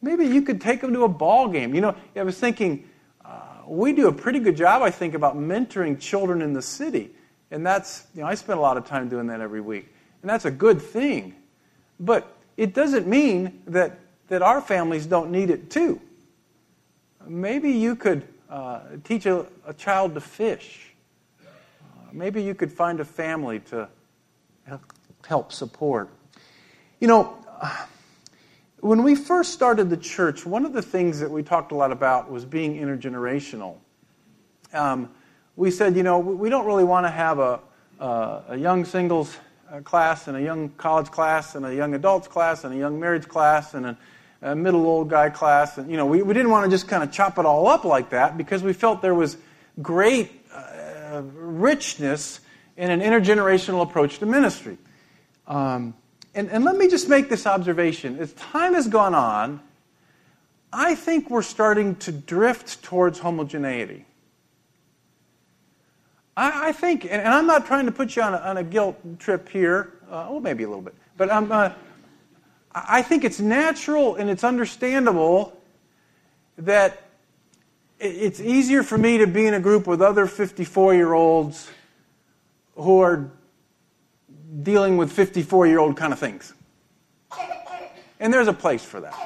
Maybe 0.00 0.26
you 0.26 0.42
could 0.42 0.60
take 0.60 0.80
them 0.80 0.92
to 0.94 1.04
a 1.04 1.08
ball 1.08 1.48
game. 1.48 1.74
You 1.74 1.80
know, 1.80 1.96
I 2.16 2.22
was 2.22 2.38
thinking, 2.38 2.88
uh, 3.24 3.40
we 3.66 3.92
do 3.92 4.08
a 4.08 4.12
pretty 4.12 4.38
good 4.38 4.56
job, 4.56 4.82
I 4.82 4.90
think, 4.90 5.14
about 5.14 5.36
mentoring 5.36 6.00
children 6.00 6.40
in 6.40 6.52
the 6.52 6.62
city. 6.62 7.10
And 7.50 7.66
that's, 7.66 8.06
you 8.14 8.22
know, 8.22 8.28
I 8.28 8.34
spend 8.34 8.58
a 8.58 8.62
lot 8.62 8.76
of 8.76 8.86
time 8.86 9.08
doing 9.08 9.26
that 9.26 9.40
every 9.40 9.60
week. 9.60 9.92
And 10.22 10.30
that's 10.30 10.44
a 10.44 10.50
good 10.50 10.80
thing. 10.80 11.34
But 12.00 12.36
it 12.56 12.74
doesn't 12.74 13.06
mean 13.06 13.62
that, 13.66 13.98
that 14.28 14.42
our 14.42 14.60
families 14.60 15.06
don't 15.06 15.30
need 15.30 15.50
it 15.50 15.70
too. 15.70 16.00
Maybe 17.26 17.72
you 17.72 17.94
could 17.96 18.26
uh, 18.50 18.80
teach 19.04 19.26
a, 19.26 19.46
a, 19.66 19.74
child 19.74 20.14
to 20.14 20.20
fish. 20.20 20.94
Uh, 21.40 21.44
maybe 22.12 22.42
you 22.42 22.54
could 22.54 22.72
find 22.72 23.00
a 23.00 23.04
family 23.04 23.60
to 23.60 23.88
help 25.26 25.52
support. 25.52 26.08
You 27.00 27.08
know, 27.08 27.36
when 28.80 29.02
we 29.02 29.14
first 29.14 29.52
started 29.52 29.90
the 29.90 29.96
church, 29.96 30.46
one 30.46 30.64
of 30.64 30.72
the 30.72 30.82
things 30.82 31.20
that 31.20 31.30
we 31.30 31.42
talked 31.42 31.72
a 31.72 31.74
lot 31.74 31.92
about 31.92 32.30
was 32.30 32.44
being 32.44 32.76
intergenerational. 32.76 33.76
Um, 34.72 35.10
we 35.56 35.70
said, 35.70 35.96
you 35.96 36.02
know, 36.02 36.18
we 36.18 36.48
don't 36.48 36.66
really 36.66 36.84
want 36.84 37.04
to 37.04 37.10
have 37.10 37.38
a, 37.38 37.60
uh, 38.00 38.42
a 38.48 38.56
young 38.56 38.84
singles 38.84 39.36
uh, 39.70 39.80
class 39.80 40.28
and 40.28 40.36
a 40.36 40.42
young 40.42 40.70
college 40.70 41.10
class 41.10 41.54
and 41.54 41.66
a 41.66 41.74
young 41.74 41.94
adults 41.94 42.28
class 42.28 42.64
and 42.64 42.72
a 42.72 42.76
young 42.76 42.98
marriage 42.98 43.28
class 43.28 43.74
and 43.74 43.84
a, 43.84 43.98
middle 44.42 44.86
old 44.86 45.10
guy 45.10 45.30
class. 45.30 45.78
And, 45.78 45.90
you 45.90 45.96
know, 45.96 46.06
we, 46.06 46.22
we 46.22 46.34
didn't 46.34 46.50
want 46.50 46.64
to 46.64 46.70
just 46.70 46.88
kind 46.88 47.02
of 47.02 47.12
chop 47.12 47.38
it 47.38 47.46
all 47.46 47.66
up 47.66 47.84
like 47.84 48.10
that 48.10 48.36
because 48.36 48.62
we 48.62 48.72
felt 48.72 49.02
there 49.02 49.14
was 49.14 49.36
great 49.82 50.30
uh, 50.52 51.22
richness 51.34 52.40
in 52.76 52.90
an 52.90 53.00
intergenerational 53.00 53.82
approach 53.82 54.18
to 54.18 54.26
ministry. 54.26 54.78
Um, 55.46 55.94
and, 56.34 56.50
and 56.50 56.64
let 56.64 56.76
me 56.76 56.88
just 56.88 57.08
make 57.08 57.28
this 57.28 57.46
observation. 57.46 58.18
As 58.18 58.32
time 58.34 58.74
has 58.74 58.86
gone 58.86 59.14
on, 59.14 59.60
I 60.72 60.94
think 60.94 61.30
we're 61.30 61.42
starting 61.42 61.96
to 61.96 62.12
drift 62.12 62.82
towards 62.82 63.18
homogeneity. 63.18 64.04
I, 66.36 66.68
I 66.68 66.72
think, 66.72 67.04
and, 67.04 67.14
and, 67.14 67.28
I'm 67.28 67.46
not 67.46 67.66
trying 67.66 67.86
to 67.86 67.92
put 67.92 68.14
you 68.14 68.22
on 68.22 68.34
a, 68.34 68.36
on 68.36 68.56
a 68.58 68.62
guilt 68.62 69.18
trip 69.18 69.48
here, 69.48 69.94
uh, 70.08 70.28
well, 70.30 70.40
maybe 70.40 70.62
a 70.62 70.68
little 70.68 70.82
bit, 70.82 70.94
but 71.16 71.32
I'm, 71.32 71.50
uh, 71.50 71.72
I 72.72 73.02
think 73.02 73.24
it's 73.24 73.40
natural 73.40 74.16
and 74.16 74.28
it's 74.30 74.44
understandable 74.44 75.58
that 76.58 77.02
it's 77.98 78.40
easier 78.40 78.82
for 78.82 78.98
me 78.98 79.18
to 79.18 79.26
be 79.26 79.46
in 79.46 79.54
a 79.54 79.60
group 79.60 79.86
with 79.86 80.00
other 80.00 80.26
54 80.26 80.94
year 80.94 81.12
olds 81.12 81.70
who 82.76 83.00
are 83.00 83.30
dealing 84.62 84.96
with 84.96 85.12
54 85.12 85.66
year 85.66 85.78
old 85.78 85.96
kind 85.96 86.12
of 86.12 86.18
things. 86.18 86.54
And 88.20 88.32
there's 88.32 88.48
a 88.48 88.52
place 88.52 88.84
for 88.84 89.00
that. 89.00 89.16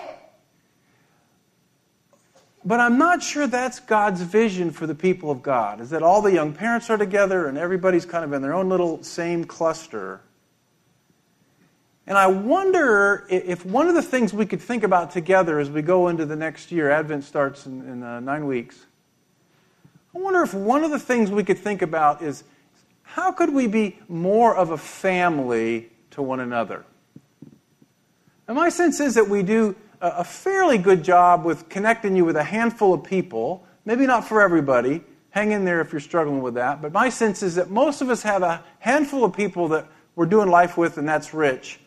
But 2.65 2.79
I'm 2.79 2.97
not 2.97 3.23
sure 3.23 3.47
that's 3.47 3.81
God's 3.81 4.21
vision 4.21 4.71
for 4.71 4.87
the 4.87 4.95
people 4.95 5.31
of 5.31 5.43
God, 5.43 5.81
is 5.81 5.91
that 5.91 6.03
all 6.03 6.23
the 6.23 6.33
young 6.33 6.53
parents 6.53 6.91
are 6.91 6.97
together 6.97 7.47
and 7.47 7.59
everybody's 7.59 8.07
kind 8.07 8.25
of 8.25 8.33
in 8.33 8.41
their 8.41 8.55
own 8.55 8.69
little 8.69 9.03
same 9.03 9.45
cluster. 9.45 10.21
And 12.13 12.19
I 12.19 12.27
wonder 12.27 13.27
if 13.31 13.65
one 13.65 13.89
of 13.89 13.95
the 13.95 14.03
things 14.03 14.35
we 14.35 14.45
could 14.45 14.61
think 14.61 14.83
about 14.83 15.13
together 15.13 15.59
as 15.59 15.71
we 15.71 15.81
go 15.81 16.09
into 16.09 16.27
the 16.27 16.37
next 16.37 16.71
year, 16.71 16.91
Advent 16.91 17.25
starts 17.25 17.65
in, 17.65 17.81
in 17.89 18.03
uh, 18.03 18.21
nine 18.21 18.47
weeks. 18.47 18.85
I 20.15 20.19
wonder 20.19 20.43
if 20.43 20.53
one 20.53 20.85
of 20.85 20.91
the 20.91 20.99
things 20.99 21.31
we 21.31 21.43
could 21.43 21.57
think 21.57 21.81
about 21.81 22.21
is 22.21 22.45
how 23.03 23.33
could 23.33 23.55
we 23.55 23.67
be 23.67 23.99
more 24.11 24.55
of 24.55 24.73
a 24.73 24.77
family 24.77 25.91
to 26.11 26.21
one 26.21 26.41
another? 26.41 26.85
And 28.47 28.59
my 28.59 28.69
sense 28.69 29.01
is 29.01 29.15
that 29.15 29.31
we 29.31 29.43
do 29.43 29.75
a 30.03 30.23
fairly 30.23 30.77
good 30.77 31.03
job 31.03 31.47
with 31.47 31.71
connecting 31.71 32.15
you 32.15 32.27
with 32.27 32.37
a 32.37 32.45
handful 32.45 32.93
of 32.93 33.05
people, 33.05 33.65
maybe 33.87 34.07
not 34.07 34.29
for 34.29 34.43
everybody. 34.43 35.03
Hang 35.31 35.53
in 35.53 35.65
there 35.65 35.81
if 35.81 35.93
you're 35.93 35.99
struggling 36.01 36.43
with 36.43 36.53
that. 36.57 36.83
But 36.83 36.93
my 36.93 37.09
sense 37.09 37.43
is 37.43 37.55
that 37.55 37.71
most 37.71 38.03
of 38.03 38.11
us 38.11 38.21
have 38.21 38.43
a 38.43 38.63
handful 38.81 39.25
of 39.25 39.33
people 39.33 39.69
that 39.69 39.87
we're 40.15 40.27
doing 40.27 40.51
life 40.51 40.77
with, 40.77 40.99
and 40.99 41.09
that's 41.09 41.33
rich. 41.33 41.79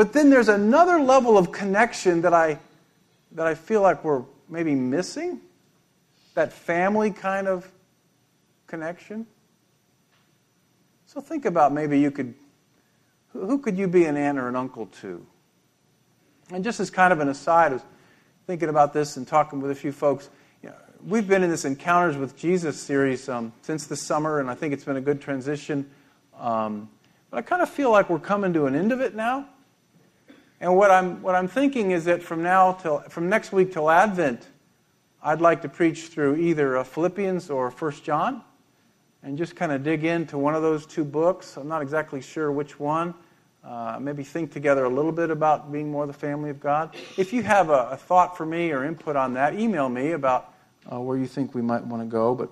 But 0.00 0.14
then 0.14 0.30
there's 0.30 0.48
another 0.48 0.98
level 0.98 1.36
of 1.36 1.52
connection 1.52 2.22
that 2.22 2.32
I, 2.32 2.58
that 3.32 3.46
I 3.46 3.54
feel 3.54 3.82
like 3.82 4.02
we're 4.02 4.22
maybe 4.48 4.74
missing 4.74 5.42
that 6.32 6.54
family 6.54 7.10
kind 7.10 7.46
of 7.46 7.70
connection. 8.66 9.26
So 11.04 11.20
think 11.20 11.44
about 11.44 11.74
maybe 11.74 12.00
you 12.00 12.10
could, 12.10 12.32
who 13.34 13.58
could 13.58 13.76
you 13.76 13.88
be 13.88 14.06
an 14.06 14.16
aunt 14.16 14.38
or 14.38 14.48
an 14.48 14.56
uncle 14.56 14.86
to? 15.02 15.26
And 16.50 16.64
just 16.64 16.80
as 16.80 16.88
kind 16.88 17.12
of 17.12 17.20
an 17.20 17.28
aside, 17.28 17.72
I 17.72 17.74
was 17.74 17.82
thinking 18.46 18.70
about 18.70 18.94
this 18.94 19.18
and 19.18 19.28
talking 19.28 19.60
with 19.60 19.70
a 19.70 19.74
few 19.74 19.92
folks. 19.92 20.30
You 20.62 20.70
know, 20.70 20.76
we've 21.06 21.28
been 21.28 21.42
in 21.42 21.50
this 21.50 21.66
Encounters 21.66 22.16
with 22.16 22.38
Jesus 22.38 22.80
series 22.80 23.28
um, 23.28 23.52
since 23.60 23.86
the 23.86 23.96
summer, 23.96 24.40
and 24.40 24.48
I 24.48 24.54
think 24.54 24.72
it's 24.72 24.84
been 24.84 24.96
a 24.96 25.02
good 25.02 25.20
transition. 25.20 25.90
Um, 26.38 26.88
but 27.28 27.36
I 27.36 27.42
kind 27.42 27.60
of 27.60 27.68
feel 27.68 27.90
like 27.90 28.08
we're 28.08 28.18
coming 28.18 28.54
to 28.54 28.64
an 28.64 28.74
end 28.74 28.92
of 28.92 29.02
it 29.02 29.14
now. 29.14 29.46
And 30.60 30.76
what 30.76 30.90
I'm, 30.90 31.22
what 31.22 31.34
I'm 31.34 31.48
thinking 31.48 31.92
is 31.92 32.04
that 32.04 32.22
from 32.22 32.42
now 32.42 32.72
till, 32.72 33.00
from 33.08 33.28
next 33.28 33.50
week 33.52 33.72
till 33.72 33.90
Advent, 33.90 34.46
I'd 35.22 35.40
like 35.40 35.62
to 35.62 35.68
preach 35.68 36.08
through 36.08 36.36
either 36.36 36.82
Philippians 36.84 37.48
or 37.48 37.70
1 37.70 37.92
John 38.02 38.42
and 39.22 39.38
just 39.38 39.56
kind 39.56 39.72
of 39.72 39.82
dig 39.82 40.04
into 40.04 40.38
one 40.38 40.54
of 40.54 40.62
those 40.62 40.86
two 40.86 41.04
books. 41.04 41.56
I'm 41.56 41.68
not 41.68 41.82
exactly 41.82 42.20
sure 42.20 42.52
which 42.52 42.78
one. 42.78 43.14
Uh, 43.62 43.98
maybe 44.00 44.24
think 44.24 44.52
together 44.52 44.84
a 44.84 44.88
little 44.88 45.12
bit 45.12 45.30
about 45.30 45.70
being 45.70 45.90
more 45.90 46.06
the 46.06 46.12
family 46.12 46.48
of 46.48 46.60
God. 46.60 46.94
If 47.18 47.32
you 47.32 47.42
have 47.42 47.68
a, 47.68 47.90
a 47.90 47.96
thought 47.96 48.36
for 48.36 48.46
me 48.46 48.72
or 48.72 48.84
input 48.84 49.16
on 49.16 49.34
that, 49.34 49.58
email 49.58 49.88
me 49.88 50.12
about 50.12 50.54
uh, 50.90 50.98
where 50.98 51.18
you 51.18 51.26
think 51.26 51.54
we 51.54 51.60
might 51.60 51.84
want 51.84 52.02
to 52.02 52.06
go. 52.06 52.34
But 52.34 52.50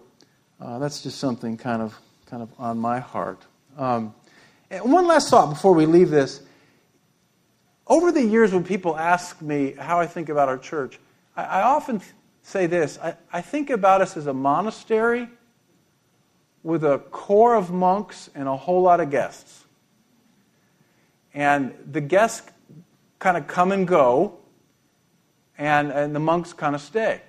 uh, 0.60 0.78
that's 0.78 1.02
just 1.02 1.18
something 1.18 1.56
kind 1.56 1.80
of 1.80 1.98
kind 2.26 2.42
of 2.42 2.50
on 2.58 2.78
my 2.78 3.00
heart. 3.00 3.42
Um, 3.78 4.14
and 4.70 4.92
one 4.92 5.06
last 5.06 5.30
thought 5.30 5.48
before 5.48 5.72
we 5.72 5.86
leave 5.86 6.10
this. 6.10 6.42
Over 7.88 8.12
the 8.12 8.24
years, 8.24 8.52
when 8.52 8.64
people 8.64 8.96
ask 8.96 9.40
me 9.40 9.72
how 9.72 9.98
I 9.98 10.06
think 10.06 10.28
about 10.28 10.48
our 10.48 10.58
church, 10.58 10.98
I, 11.36 11.44
I 11.44 11.62
often 11.62 12.02
say 12.42 12.66
this 12.66 12.98
I, 13.02 13.14
I 13.32 13.40
think 13.40 13.70
about 13.70 14.00
us 14.00 14.16
as 14.16 14.26
a 14.26 14.34
monastery 14.34 15.28
with 16.62 16.84
a 16.84 16.98
core 17.10 17.54
of 17.54 17.70
monks 17.70 18.28
and 18.34 18.48
a 18.48 18.56
whole 18.56 18.82
lot 18.82 19.00
of 19.00 19.10
guests. 19.10 19.64
And 21.32 21.72
the 21.90 22.00
guests 22.00 22.50
kind 23.18 23.36
of 23.36 23.46
come 23.46 23.72
and 23.72 23.86
go, 23.86 24.38
and, 25.56 25.90
and 25.90 26.14
the 26.14 26.20
monks 26.20 26.52
kind 26.52 26.74
of 26.74 26.80
stay. 26.80 27.22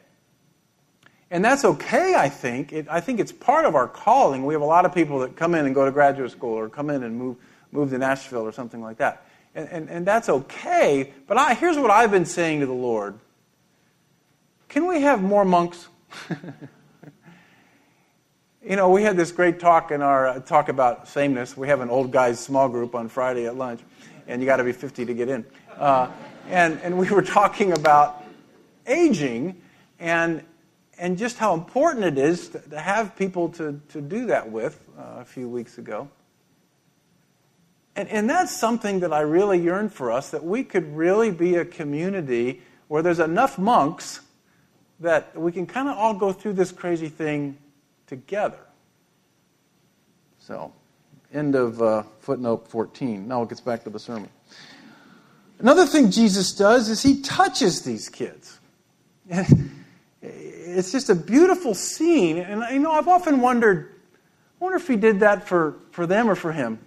And 1.32 1.46
that's 1.46 1.63
okay, 1.63 2.16
I 2.16 2.28
think. 2.28 2.74
It, 2.74 2.88
I 2.89 3.01
think 3.01 3.20
it's 3.20 3.32
part 3.32 3.66
of 3.66 3.75
our 3.75 3.88
calling. 3.88 4.46
We 4.46 4.54
have 4.56 4.62
a 4.62 4.66
lot 4.66 4.86
of 4.86 4.94
people 4.94 5.20
that 5.20 5.36
come 5.36 5.54
in 5.54 5.66
and 5.66 5.75
go 5.75 5.86
to 5.86 5.92
graduate 5.92 6.32
school 6.32 6.58
or 6.58 6.70
come 6.70 6.89
in 6.89 7.04
and 7.04 7.16
move, 7.16 7.38
move 7.72 7.92
to 7.92 7.98
Nashville 7.98 8.42
or 8.42 8.51
something 8.51 8.82
like 8.82 8.98
that. 8.98 9.25
And, 9.56 9.68
and, 9.70 9.89
and 9.89 10.06
that's 10.06 10.29
okay. 10.29 11.13
But 11.27 11.38
I, 11.38 11.53
here's 11.53 11.77
what 11.77 11.91
I've 11.91 12.12
been 12.12 12.25
saying 12.25 12.60
to 12.62 12.65
the 12.65 12.74
Lord 12.74 13.20
Can 14.68 14.88
we 14.88 15.01
have 15.01 15.22
more 15.22 15.46
monks? 15.46 15.88
you 18.63 18.75
know, 18.75 18.89
we 18.89 19.03
had 19.03 19.18
this 19.18 19.32
great 19.32 19.60
talk 19.60 19.91
in 19.91 20.01
our 20.01 20.27
uh, 20.27 20.39
talk 20.39 20.70
about 20.70 21.08
sameness. 21.08 21.58
We 21.58 21.68
have 21.68 21.82
an 21.82 21.89
old 21.89 22.12
guys 22.12 22.39
small 22.39 22.70
group 22.70 22.96
on 22.96 23.10
Friday 23.10 23.46
at 23.46 23.56
lunch, 23.56 23.82
and 24.27 24.41
you 24.41 24.46
got 24.46 24.58
to 24.58 24.63
be 24.63 24.72
50 24.72 25.06
to 25.06 25.13
get 25.13 25.29
in. 25.29 25.46
Uh, 25.77 26.10
and, 26.48 26.79
and 26.82 26.98
we 26.98 27.10
were 27.10 27.22
talking 27.24 27.74
about 27.74 28.24
aging 28.88 29.62
and 30.00 30.44
and 31.00 31.18
just 31.18 31.38
how 31.38 31.53
important 31.53 32.06
it 32.06 32.18
is 32.18 32.50
to, 32.50 32.60
to 32.60 32.79
have 32.79 33.15
people 33.15 33.50
to, 33.50 33.79
to 33.89 34.01
do 34.01 34.25
that 34.27 34.51
with 34.51 34.84
uh, 34.98 35.22
a 35.22 35.25
few 35.25 35.48
weeks 35.48 35.77
ago. 35.77 36.10
And, 37.96 38.08
and 38.10 38.29
that's 38.29 38.55
something 38.55 39.01
that 39.01 39.13
I 39.13 39.22
really 39.22 39.60
yearn 39.60 39.89
for 39.89 40.12
us 40.12 40.31
that 40.31 40.43
we 40.43 40.63
could 40.63 40.96
really 40.96 41.31
be 41.31 41.55
a 41.55 41.65
community 41.65 42.62
where 42.88 43.01
there's 43.01 43.19
enough 43.19 43.58
monks 43.58 44.22
that 45.00 45.36
we 45.36 45.51
can 45.51 45.65
kind 45.65 45.88
of 45.88 45.98
all 45.98 46.13
go 46.13 46.31
through 46.34 46.53
this 46.53 46.72
crazy 46.72 47.10
thing 47.10 47.58
together. 48.08 48.60
So, 50.39 50.74
end 51.34 51.55
of 51.55 51.81
uh, 51.81 52.03
footnote 52.19 52.67
14. 52.67 53.27
Now 53.27 53.43
it 53.43 53.50
gets 53.50 53.62
back 53.62 53.84
to 53.84 53.89
the 53.89 54.00
sermon. 54.00 54.29
Another 55.60 55.86
thing 55.86 56.10
Jesus 56.10 56.53
does 56.53 56.89
is 56.89 57.03
he 57.03 57.22
touches 57.22 57.84
these 57.84 58.10
kids. 58.10 58.60
it's 60.22 60.91
just 60.91 61.10
a 61.10 61.15
beautiful 61.15 61.74
scene. 61.75 62.38
And 62.38 62.63
you 62.74 62.79
know, 62.79 62.91
I've 62.91 63.08
often 63.08 63.41
wondered, 63.41 63.93
I 64.60 64.63
wonder 64.63 64.77
if 64.77 64.88
he 64.88 64.96
did 64.96 65.19
that 65.19 65.48
for, 65.48 65.75
for 65.91 66.08
them 66.08 66.29
or 66.29 66.36
for 66.36 66.51
him. 66.51 66.79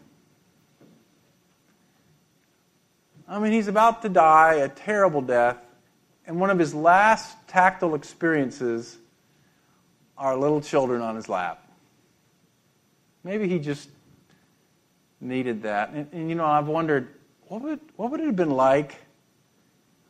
I 3.32 3.38
mean, 3.38 3.52
he's 3.52 3.68
about 3.68 4.02
to 4.02 4.10
die 4.10 4.56
a 4.56 4.68
terrible 4.68 5.22
death, 5.22 5.56
and 6.26 6.38
one 6.38 6.50
of 6.50 6.58
his 6.58 6.74
last 6.74 7.34
tactile 7.48 7.94
experiences 7.94 8.98
are 10.18 10.36
little 10.36 10.60
children 10.60 11.00
on 11.00 11.16
his 11.16 11.30
lap. 11.30 11.66
Maybe 13.24 13.48
he 13.48 13.58
just 13.58 13.88
needed 15.18 15.62
that. 15.62 15.92
And, 15.94 16.12
and 16.12 16.28
you 16.28 16.34
know, 16.34 16.44
I've 16.44 16.66
wondered, 16.66 17.08
what 17.46 17.62
would, 17.62 17.80
what 17.96 18.10
would 18.10 18.20
it 18.20 18.26
have 18.26 18.36
been 18.36 18.50
like 18.50 18.96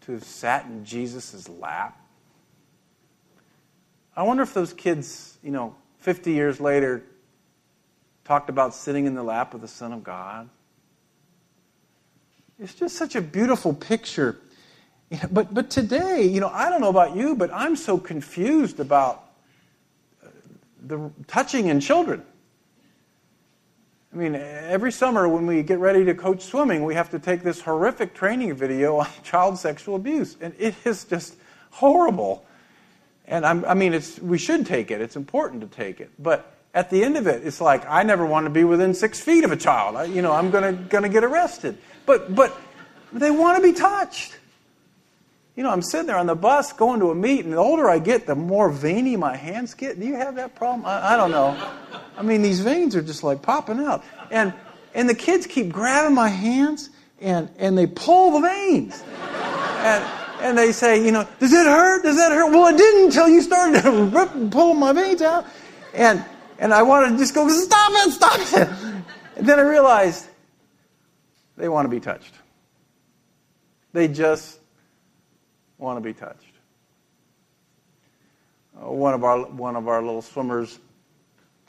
to 0.00 0.12
have 0.12 0.24
sat 0.24 0.64
in 0.64 0.84
Jesus' 0.84 1.48
lap? 1.48 1.96
I 4.16 4.24
wonder 4.24 4.42
if 4.42 4.52
those 4.52 4.72
kids, 4.72 5.38
you 5.44 5.52
know, 5.52 5.76
50 5.98 6.32
years 6.32 6.58
later, 6.58 7.04
talked 8.24 8.50
about 8.50 8.74
sitting 8.74 9.06
in 9.06 9.14
the 9.14 9.22
lap 9.22 9.54
of 9.54 9.60
the 9.60 9.68
Son 9.68 9.92
of 9.92 10.02
God. 10.02 10.48
It's 12.59 12.75
just 12.75 12.97
such 12.97 13.14
a 13.16 13.21
beautiful 13.21 13.75
picture. 13.75 14.38
But, 15.30 15.52
but 15.52 15.71
today, 15.71 16.23
you 16.25 16.40
know, 16.40 16.49
I 16.49 16.71
don't 16.71 16.80
know 16.80 16.88
about 16.88 17.16
you, 17.16 17.35
but 17.35 17.52
I'm 17.52 17.76
so 17.76 17.99
confused 17.99 18.80
about 18.80 19.25
uh, 20.25 20.28
the 20.87 21.11
touching 21.26 21.66
in 21.66 21.80
children. 21.80 22.23
I 24.12 24.16
mean, 24.16 24.35
every 24.35 24.92
summer 24.92 25.26
when 25.28 25.47
we 25.47 25.62
get 25.62 25.78
ready 25.78 26.04
to 26.04 26.14
coach 26.14 26.42
swimming, 26.42 26.85
we 26.85 26.94
have 26.94 27.11
to 27.11 27.18
take 27.18 27.42
this 27.42 27.61
horrific 27.61 28.14
training 28.14 28.54
video 28.54 28.97
on 29.00 29.09
child 29.23 29.59
sexual 29.59 29.97
abuse. 29.97 30.37
And 30.40 30.54
it 30.59 30.75
is 30.85 31.04
just 31.04 31.37
horrible. 31.71 32.44
And 33.26 33.47
I'm, 33.47 33.64
i 33.64 33.75
mean, 33.75 33.94
it's, 33.94 34.18
we 34.18 34.38
should 34.38 34.66
take 34.66 34.90
it. 34.90 35.00
It's 35.00 35.16
important 35.16 35.62
to 35.62 35.66
take 35.66 36.00
it. 36.00 36.11
But 36.18 36.54
at 36.75 36.90
the 36.90 37.04
end 37.04 37.16
of 37.16 37.26
it, 37.26 37.47
it's 37.47 37.61
like, 37.61 37.85
I 37.88 38.02
never 38.02 38.25
want 38.25 38.47
to 38.47 38.50
be 38.50 38.64
within 38.64 38.94
six 38.94 39.21
feet 39.21 39.44
of 39.44 39.52
a 39.52 39.56
child. 39.56 39.97
I, 39.97 40.04
you 40.04 40.23
know, 40.23 40.32
I'm 40.32 40.50
going 40.50 40.88
to 40.88 41.09
get 41.09 41.25
arrested. 41.25 41.78
But, 42.06 42.35
but 42.35 42.56
they 43.12 43.30
want 43.30 43.62
to 43.62 43.62
be 43.62 43.73
touched. 43.73 44.37
You 45.54 45.62
know, 45.62 45.71
I'm 45.71 45.82
sitting 45.82 46.06
there 46.06 46.16
on 46.16 46.26
the 46.26 46.35
bus 46.35 46.73
going 46.73 47.00
to 47.00 47.11
a 47.11 47.14
meet, 47.14 47.44
and 47.44 47.52
the 47.52 47.59
older 47.59 47.88
I 47.90 47.99
get, 47.99 48.26
the 48.26 48.35
more 48.35 48.71
veiny 48.71 49.16
my 49.16 49.37
hands 49.37 49.75
get. 49.75 50.00
Do 50.00 50.06
you 50.06 50.14
have 50.14 50.37
that 50.37 50.54
problem? 50.54 50.87
I, 50.87 51.12
I 51.12 51.16
don't 51.16 51.30
know. 51.30 51.56
I 52.16 52.23
mean, 52.23 52.40
these 52.40 52.61
veins 52.61 52.97
are 52.97 53.02
just 53.02 53.23
like 53.23 53.42
popping 53.42 53.78
out. 53.78 54.02
And, 54.30 54.54
and 54.94 55.09
the 55.09 55.14
kids 55.14 55.47
keep 55.47 55.71
grabbing 55.71 56.14
my 56.14 56.28
hands, 56.28 56.88
and, 57.21 57.50
and 57.59 57.76
they 57.76 57.87
pull 57.87 58.40
the 58.40 58.49
veins. 58.49 59.02
And, 59.02 60.04
and 60.40 60.59
they 60.59 60.73
say, 60.73 61.04
you 61.04 61.12
know, 61.12 61.28
does 61.38 61.52
it 61.52 61.66
hurt? 61.66 62.02
Does 62.02 62.16
that 62.16 62.32
hurt? 62.32 62.50
Well, 62.50 62.75
it 62.75 62.78
didn't 62.78 63.04
until 63.06 63.28
you 63.28 63.42
started 63.42 63.82
to 63.82 64.04
rip, 64.04 64.50
pull 64.50 64.73
my 64.73 64.92
veins 64.92 65.21
out. 65.21 65.44
And, 65.92 66.25
and 66.59 66.73
I 66.73 66.82
wanted 66.82 67.11
to 67.11 67.18
just 67.18 67.35
go, 67.35 67.47
stop 67.49 67.92
it, 67.92 68.12
stop 68.12 68.40
it. 68.40 69.04
And 69.37 69.47
then 69.47 69.59
I 69.59 69.62
realized 69.62 70.28
they 71.62 71.69
want 71.69 71.85
to 71.85 71.88
be 71.88 72.00
touched. 72.00 72.35
They 73.92 74.09
just 74.09 74.59
want 75.78 75.97
to 75.97 76.00
be 76.00 76.12
touched. 76.12 76.54
Uh, 78.76 78.90
one, 78.90 79.14
of 79.14 79.23
our, 79.23 79.47
one 79.47 79.76
of 79.76 79.87
our 79.87 80.02
little 80.02 80.23
swimmers, 80.23 80.81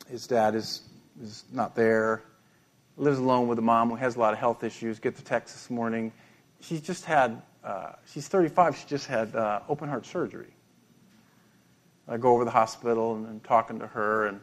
his 0.09 0.25
dad 0.25 0.55
is, 0.55 0.81
is 1.21 1.43
not 1.51 1.75
there, 1.75 2.23
lives 2.97 3.19
alone 3.19 3.47
with 3.47 3.59
a 3.59 3.61
mom 3.61 3.91
who 3.91 3.95
has 3.95 4.15
a 4.15 4.19
lot 4.19 4.33
of 4.33 4.39
health 4.39 4.63
issues. 4.63 4.97
Get 4.97 5.15
the 5.15 5.21
text 5.21 5.53
this 5.53 5.69
morning. 5.69 6.11
She's 6.59 6.81
just 6.81 7.05
had 7.05 7.39
uh, 7.63 7.91
she's 8.11 8.27
35. 8.27 8.75
She 8.75 8.87
just 8.87 9.05
had 9.05 9.35
uh, 9.35 9.59
open 9.69 9.89
heart 9.89 10.07
surgery. 10.07 10.55
I 12.07 12.17
go 12.17 12.31
over 12.31 12.41
to 12.41 12.45
the 12.45 12.51
hospital 12.51 13.13
and, 13.13 13.27
and 13.27 13.43
talking 13.43 13.77
to 13.77 13.85
her, 13.85 14.25
and 14.25 14.39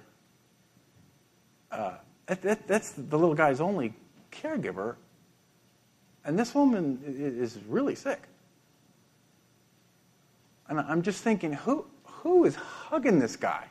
uh, 1.73 1.95
that, 2.27 2.41
that, 2.43 2.69
that's 2.69 2.93
the 2.93 3.19
little 3.19 3.35
guy's 3.35 3.61
only 3.61 3.95
caregiver. 4.31 4.95
And 6.25 6.39
this 6.39 6.55
woman 6.55 7.03
is 7.07 7.59
really 7.69 7.95
sick. 7.95 8.23
And 10.69 10.79
I'm 10.81 11.03
just 11.03 11.23
thinking, 11.23 11.53
who, 11.53 11.87
who 12.05 12.45
is 12.45 12.55
hugging 12.55 13.19
this 13.19 13.37
guy? 13.37 13.67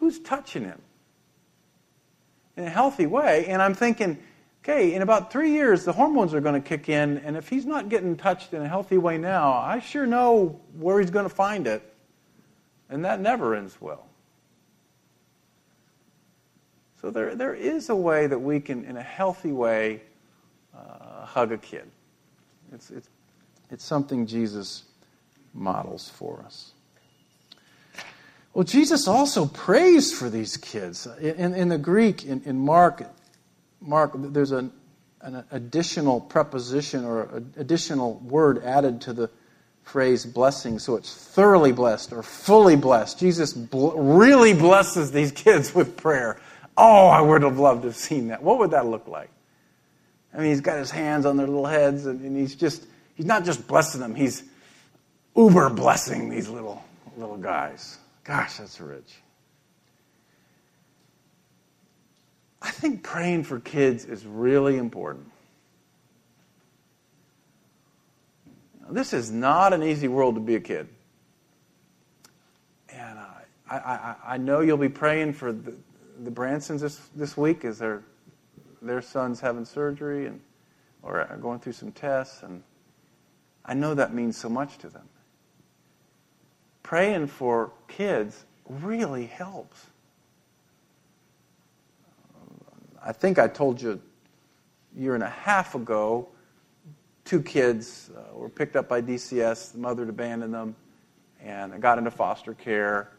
who's 0.00 0.18
touching 0.18 0.64
him? 0.64 0.80
In 2.56 2.64
a 2.64 2.70
healthy 2.70 3.06
way. 3.06 3.46
And 3.46 3.62
I'm 3.62 3.74
thinking, 3.74 4.18
okay, 4.64 4.94
in 4.94 5.02
about 5.02 5.30
three 5.30 5.52
years, 5.52 5.84
the 5.84 5.92
hormones 5.92 6.34
are 6.34 6.40
going 6.40 6.60
to 6.60 6.66
kick 6.66 6.88
in, 6.88 7.18
and 7.18 7.36
if 7.36 7.48
he's 7.48 7.64
not 7.64 7.88
getting 7.88 8.16
touched 8.16 8.52
in 8.52 8.62
a 8.62 8.68
healthy 8.68 8.98
way 8.98 9.18
now, 9.18 9.52
I 9.52 9.78
sure 9.78 10.06
know 10.06 10.60
where 10.74 10.98
he's 10.98 11.10
going 11.10 11.28
to 11.28 11.34
find 11.34 11.66
it. 11.66 11.82
And 12.88 13.04
that 13.04 13.20
never 13.20 13.54
ends 13.54 13.76
well. 13.80 14.06
So 17.00 17.10
there, 17.10 17.34
there 17.34 17.54
is 17.54 17.88
a 17.88 17.96
way 17.96 18.26
that 18.26 18.38
we 18.38 18.58
can, 18.60 18.84
in 18.84 18.96
a 18.96 19.02
healthy 19.02 19.52
way, 19.52 20.02
uh, 20.76 21.24
hug 21.24 21.52
a 21.52 21.58
kid. 21.58 21.90
It's, 22.72 22.90
it's, 22.90 23.08
it's 23.70 23.84
something 23.84 24.26
Jesus 24.26 24.84
models 25.54 26.08
for 26.08 26.42
us. 26.46 26.72
Well, 28.54 28.64
Jesus 28.64 29.06
also 29.06 29.46
prays 29.46 30.12
for 30.12 30.28
these 30.28 30.56
kids. 30.56 31.06
In, 31.20 31.54
in 31.54 31.68
the 31.68 31.78
Greek, 31.78 32.24
in, 32.24 32.42
in 32.44 32.58
Mark, 32.58 33.04
Mark, 33.80 34.12
there's 34.14 34.50
an, 34.50 34.72
an 35.20 35.44
additional 35.52 36.20
preposition 36.20 37.04
or 37.04 37.22
an 37.22 37.54
additional 37.56 38.14
word 38.18 38.64
added 38.64 39.00
to 39.02 39.12
the 39.12 39.30
phrase 39.82 40.26
blessing, 40.26 40.78
so 40.78 40.96
it's 40.96 41.12
thoroughly 41.14 41.72
blessed 41.72 42.12
or 42.12 42.22
fully 42.22 42.76
blessed. 42.76 43.18
Jesus 43.18 43.52
bl- 43.52 43.90
really 43.90 44.52
blesses 44.52 45.10
these 45.12 45.32
kids 45.32 45.74
with 45.74 45.96
prayer. 45.96 46.40
Oh, 46.76 47.08
I 47.08 47.20
would 47.20 47.42
have 47.42 47.58
loved 47.58 47.82
to 47.82 47.88
have 47.88 47.96
seen 47.96 48.28
that. 48.28 48.42
What 48.42 48.58
would 48.58 48.72
that 48.72 48.86
look 48.86 49.08
like? 49.08 49.30
I 50.32 50.38
mean, 50.38 50.48
he's 50.48 50.60
got 50.60 50.78
his 50.78 50.90
hands 50.90 51.26
on 51.26 51.36
their 51.36 51.46
little 51.46 51.66
heads, 51.66 52.06
and, 52.06 52.20
and 52.20 52.36
he's 52.36 52.54
just, 52.54 52.86
he's 53.14 53.26
not 53.26 53.44
just 53.44 53.66
blessing 53.66 54.00
them, 54.00 54.14
he's 54.14 54.42
uber 55.36 55.70
blessing 55.70 56.28
these 56.28 56.48
little, 56.48 56.82
little 57.16 57.36
guys. 57.36 57.98
Gosh, 58.24 58.58
that's 58.58 58.80
rich. 58.80 59.16
I 62.62 62.70
think 62.70 63.02
praying 63.02 63.44
for 63.44 63.58
kids 63.58 64.04
is 64.04 64.24
really 64.26 64.76
important. 64.76 65.30
This 68.90 69.12
is 69.12 69.30
not 69.30 69.72
an 69.72 69.82
easy 69.82 70.08
world 70.08 70.34
to 70.34 70.40
be 70.40 70.56
a 70.56 70.60
kid. 70.60 70.88
And 72.88 73.18
uh, 73.18 73.22
I, 73.70 73.76
I, 73.76 74.16
I 74.34 74.36
know 74.36 74.60
you'll 74.60 74.76
be 74.76 74.88
praying 74.88 75.34
for 75.34 75.52
the, 75.52 75.74
the 76.22 76.30
Bransons 76.30 76.80
this, 76.80 77.00
this 77.14 77.36
week 77.36 77.64
as 77.64 77.78
their, 77.78 78.02
their 78.82 79.02
son's 79.02 79.40
having 79.40 79.64
surgery 79.64 80.26
and, 80.26 80.40
or 81.02 81.24
going 81.40 81.60
through 81.60 81.72
some 81.72 81.92
tests. 81.92 82.42
And 82.42 82.62
I 83.64 83.74
know 83.74 83.94
that 83.94 84.14
means 84.14 84.36
so 84.36 84.48
much 84.48 84.78
to 84.78 84.88
them. 84.88 85.08
Praying 86.82 87.26
for 87.28 87.72
kids 87.88 88.44
really 88.68 89.26
helps. 89.26 89.86
I 93.02 93.12
think 93.12 93.38
I 93.38 93.48
told 93.48 93.80
you 93.80 94.00
a 94.96 95.00
year 95.00 95.14
and 95.14 95.22
a 95.22 95.30
half 95.30 95.74
ago, 95.74 96.28
two 97.24 97.40
kids 97.40 98.10
uh, 98.16 98.36
were 98.36 98.48
picked 98.48 98.76
up 98.76 98.88
by 98.88 99.00
DCS. 99.00 99.72
The 99.72 99.78
mother 99.78 100.02
had 100.02 100.10
abandoned 100.10 100.52
them 100.52 100.74
and 101.42 101.80
got 101.80 101.96
into 101.96 102.10
foster 102.10 102.54
care. 102.54 103.10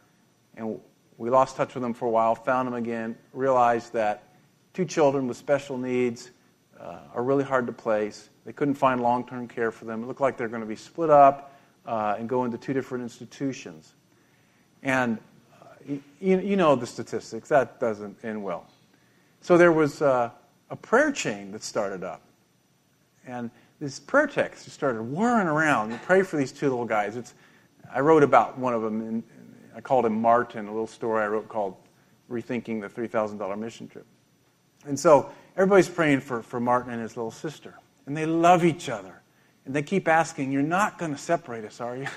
And 0.56 0.80
we 1.17 1.30
lost 1.30 1.56
touch 1.56 1.74
with 1.74 1.82
them 1.82 1.93
for 1.93 2.08
a 2.08 2.12
while, 2.12 2.36
found 2.36 2.67
them 2.67 2.76
again, 2.76 3.15
realized 3.34 3.93
that 3.93 4.24
two 4.73 4.86
children 4.86 5.27
with 5.27 5.38
special 5.38 5.77
needs 5.77 6.31
uh, 6.79 6.99
are 7.13 7.23
really 7.23 7.43
hard 7.43 7.67
to 7.67 7.73
place. 7.73 8.29
They 8.45 8.53
couldn't 8.53 8.75
find 8.75 9.01
long 9.01 9.25
term 9.27 9.47
care 9.47 9.71
for 9.71 9.86
them. 9.86 10.03
It 10.03 10.07
looked 10.07 10.21
like 10.21 10.38
they're 10.38 10.47
going 10.47 10.62
to 10.62 10.67
be 10.67 10.75
split 10.75 11.10
up 11.10 11.53
uh, 11.86 12.15
and 12.17 12.27
go 12.27 12.45
into 12.45 12.57
two 12.57 12.73
different 12.73 13.03
institutions. 13.03 13.93
And 14.84 15.19
uh, 15.62 15.65
you, 16.19 16.39
you, 16.39 16.55
know 16.55 16.75
the 16.75 16.88
statistics, 16.88 17.49
that 17.49 17.79
doesn't 17.79 18.17
end 18.23 18.43
well. 18.43 18.65
So 19.41 19.57
there 19.57 19.71
was 19.71 20.01
uh, 20.01 20.31
a 20.69 20.75
prayer 20.75 21.12
chain 21.12 21.51
that 21.51 21.63
started 21.63 22.03
up. 22.03 22.21
And 23.27 23.51
this 23.79 23.99
prayer 23.99 24.27
text 24.27 24.65
just 24.65 24.75
started 24.75 25.01
whirring 25.03 25.47
around. 25.47 25.91
You 25.91 25.99
pray 26.03 26.23
for 26.23 26.38
these 26.38 26.51
two 26.51 26.69
little 26.69 26.86
guys. 26.86 27.15
It's, 27.15 27.34
I 27.93 27.99
wrote 27.99 28.23
about 28.23 28.57
one 28.57 28.73
of 28.73 28.81
them. 28.81 29.01
In, 29.01 29.23
I 29.75 29.81
called 29.81 30.05
him 30.05 30.19
Martin, 30.19 30.67
a 30.67 30.71
little 30.71 30.88
story 30.88 31.23
I 31.23 31.27
wrote 31.27 31.47
called 31.47 31.75
Rethinking 32.29 32.81
the 32.81 32.89
$3,000 32.89 33.57
Mission 33.57 33.88
Trip. 33.88 34.05
And 34.86 35.00
so 35.00 35.30
everybody's 35.56 35.89
praying 35.89 36.22
for, 36.22 36.41
for 36.41 36.60
Martin 36.60 36.91
and 36.91 37.02
his 37.02 37.15
little 37.15 37.32
sister. 37.32 37.76
And 38.06 38.15
they 38.15 38.26
love 38.26 38.65
each 38.65 38.89
other. 38.89 39.22
And 39.65 39.76
they 39.76 39.84
keep 39.84 40.08
asking, 40.08 40.52
You're 40.52 40.63
not 40.63 40.98
going 40.98 41.12
to 41.12 41.17
separate 41.17 41.65
us, 41.65 41.82
are 41.82 41.96
you? 41.96 42.08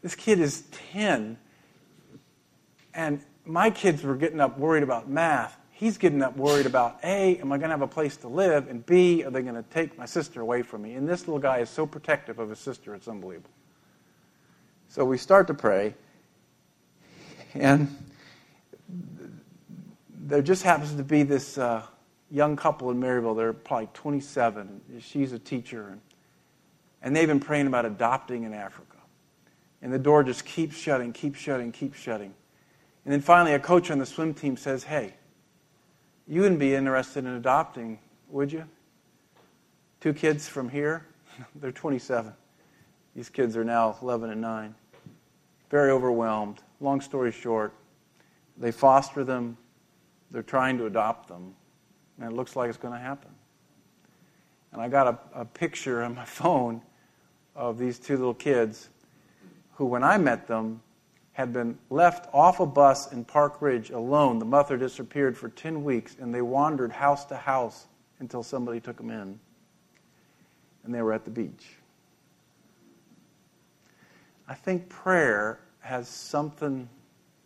This 0.00 0.14
kid 0.14 0.38
is 0.38 0.62
10. 0.92 1.36
And 2.94 3.20
my 3.44 3.68
kids 3.68 4.04
were 4.04 4.14
getting 4.14 4.38
up 4.38 4.56
worried 4.56 4.84
about 4.84 5.08
math 5.08 5.58
he's 5.78 5.96
getting 5.96 6.22
up 6.22 6.36
worried 6.36 6.66
about 6.66 6.98
A, 7.04 7.38
am 7.38 7.52
I 7.52 7.56
going 7.56 7.68
to 7.68 7.74
have 7.74 7.82
a 7.82 7.86
place 7.86 8.16
to 8.18 8.28
live? 8.28 8.68
And 8.68 8.84
B, 8.84 9.22
are 9.22 9.30
they 9.30 9.42
going 9.42 9.54
to 9.54 9.62
take 9.62 9.96
my 9.96 10.06
sister 10.06 10.40
away 10.40 10.62
from 10.62 10.82
me? 10.82 10.94
And 10.94 11.08
this 11.08 11.20
little 11.20 11.38
guy 11.38 11.58
is 11.58 11.70
so 11.70 11.86
protective 11.86 12.40
of 12.40 12.50
his 12.50 12.58
sister, 12.58 12.96
it's 12.96 13.06
unbelievable. 13.06 13.50
So 14.88 15.04
we 15.04 15.18
start 15.18 15.46
to 15.46 15.54
pray, 15.54 15.94
and 17.54 17.96
there 20.28 20.42
just 20.42 20.62
happens 20.62 20.94
to 20.94 21.02
be 21.02 21.22
this 21.22 21.56
uh, 21.56 21.82
young 22.30 22.54
couple 22.54 22.90
in 22.90 23.00
Maryville. 23.00 23.34
They're 23.34 23.54
probably 23.54 23.88
27. 23.94 24.82
She's 25.00 25.32
a 25.32 25.38
teacher, 25.38 25.88
and, 25.88 26.00
and 27.00 27.16
they've 27.16 27.26
been 27.26 27.40
praying 27.40 27.66
about 27.66 27.86
adopting 27.86 28.42
in 28.42 28.52
Africa. 28.52 28.98
And 29.80 29.90
the 29.90 29.98
door 29.98 30.22
just 30.22 30.44
keeps 30.44 30.76
shutting, 30.76 31.14
keeps 31.14 31.38
shutting, 31.38 31.72
keeps 31.72 31.98
shutting. 31.98 32.34
And 33.04 33.12
then 33.12 33.22
finally, 33.22 33.54
a 33.54 33.58
coach 33.58 33.90
on 33.90 33.98
the 33.98 34.04
swim 34.04 34.34
team 34.34 34.58
says, 34.58 34.84
Hey, 34.84 35.14
you 36.26 36.42
wouldn't 36.42 36.60
be 36.60 36.74
interested 36.74 37.24
in 37.24 37.30
adopting, 37.30 37.98
would 38.28 38.52
you? 38.52 38.64
Two 40.00 40.12
kids 40.12 40.46
from 40.46 40.68
here, 40.68 41.06
they're 41.54 41.72
27. 41.72 42.34
These 43.16 43.30
kids 43.30 43.56
are 43.56 43.64
now 43.64 43.96
11 44.02 44.28
and 44.28 44.42
9. 44.42 44.74
Very 45.70 45.90
overwhelmed. 45.90 46.60
Long 46.80 47.00
story 47.00 47.32
short, 47.32 47.72
they 48.58 48.72
foster 48.72 49.24
them, 49.24 49.56
they're 50.30 50.42
trying 50.42 50.78
to 50.78 50.86
adopt 50.86 51.28
them, 51.28 51.54
and 52.18 52.30
it 52.30 52.34
looks 52.34 52.56
like 52.56 52.68
it's 52.68 52.78
going 52.78 52.94
to 52.94 53.00
happen. 53.00 53.30
And 54.72 54.82
I 54.82 54.88
got 54.88 55.06
a, 55.34 55.40
a 55.40 55.44
picture 55.44 56.02
on 56.02 56.14
my 56.14 56.24
phone 56.26 56.82
of 57.54 57.78
these 57.78 57.98
two 57.98 58.16
little 58.16 58.34
kids 58.34 58.88
who, 59.74 59.86
when 59.86 60.04
I 60.04 60.18
met 60.18 60.46
them, 60.46 60.82
had 61.32 61.52
been 61.52 61.78
left 61.88 62.28
off 62.34 62.58
a 62.58 62.66
bus 62.66 63.12
in 63.12 63.24
Park 63.24 63.62
Ridge 63.62 63.90
alone. 63.90 64.40
The 64.40 64.44
mother 64.44 64.76
disappeared 64.76 65.38
for 65.38 65.48
10 65.48 65.84
weeks, 65.84 66.16
and 66.18 66.34
they 66.34 66.42
wandered 66.42 66.90
house 66.90 67.24
to 67.26 67.36
house 67.36 67.86
until 68.18 68.42
somebody 68.42 68.80
took 68.80 68.96
them 68.96 69.10
in. 69.10 69.38
And 70.84 70.94
they 70.94 71.00
were 71.00 71.12
at 71.12 71.24
the 71.24 71.30
beach. 71.30 71.68
I 74.48 74.54
think 74.54 74.88
prayer 74.88 75.60
has 75.80 76.08
something 76.08 76.88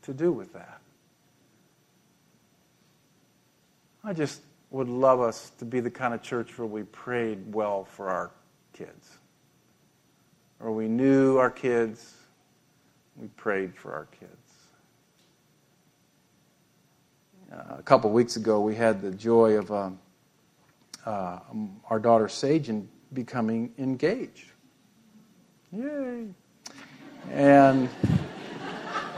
to 0.03 0.15
do 0.15 0.33
with 0.33 0.53
that. 0.53 0.82
I 4.05 4.13
just 4.13 4.43
would 4.71 4.89
love 4.89 5.21
us 5.21 5.51
to 5.59 5.65
be 5.65 5.79
the 5.79 5.91
kind 5.91 6.13
of 6.13 6.23
church 6.23 6.59
where 6.59 6.67
we 6.67 6.83
prayed 6.83 7.55
well 7.55 7.85
for 7.85 8.09
our 8.09 8.33
kids, 8.73 9.19
or 10.59 10.73
we 10.73 10.89
knew 10.89 11.37
our 11.37 11.51
kids 11.51 12.15
we 13.17 13.29
prayed 13.29 13.77
for 13.77 13.95
our 13.95 14.07
kids. 14.07 14.33
Uh, 17.53 17.77
a 17.79 17.83
couple 17.83 18.11
weeks 18.11 18.37
ago, 18.37 18.61
we 18.61 18.75
had 18.75 19.03
the 19.03 19.11
joy 19.11 19.59
of 19.59 19.71
um, 19.71 19.99
uh, 21.07 21.39
our 21.91 22.01
daughter 22.01 22.29
Sagen 22.29 22.89
becoming 23.13 23.73
engaged. 23.79 24.51
Yay! 25.71 26.27
And 27.31 27.89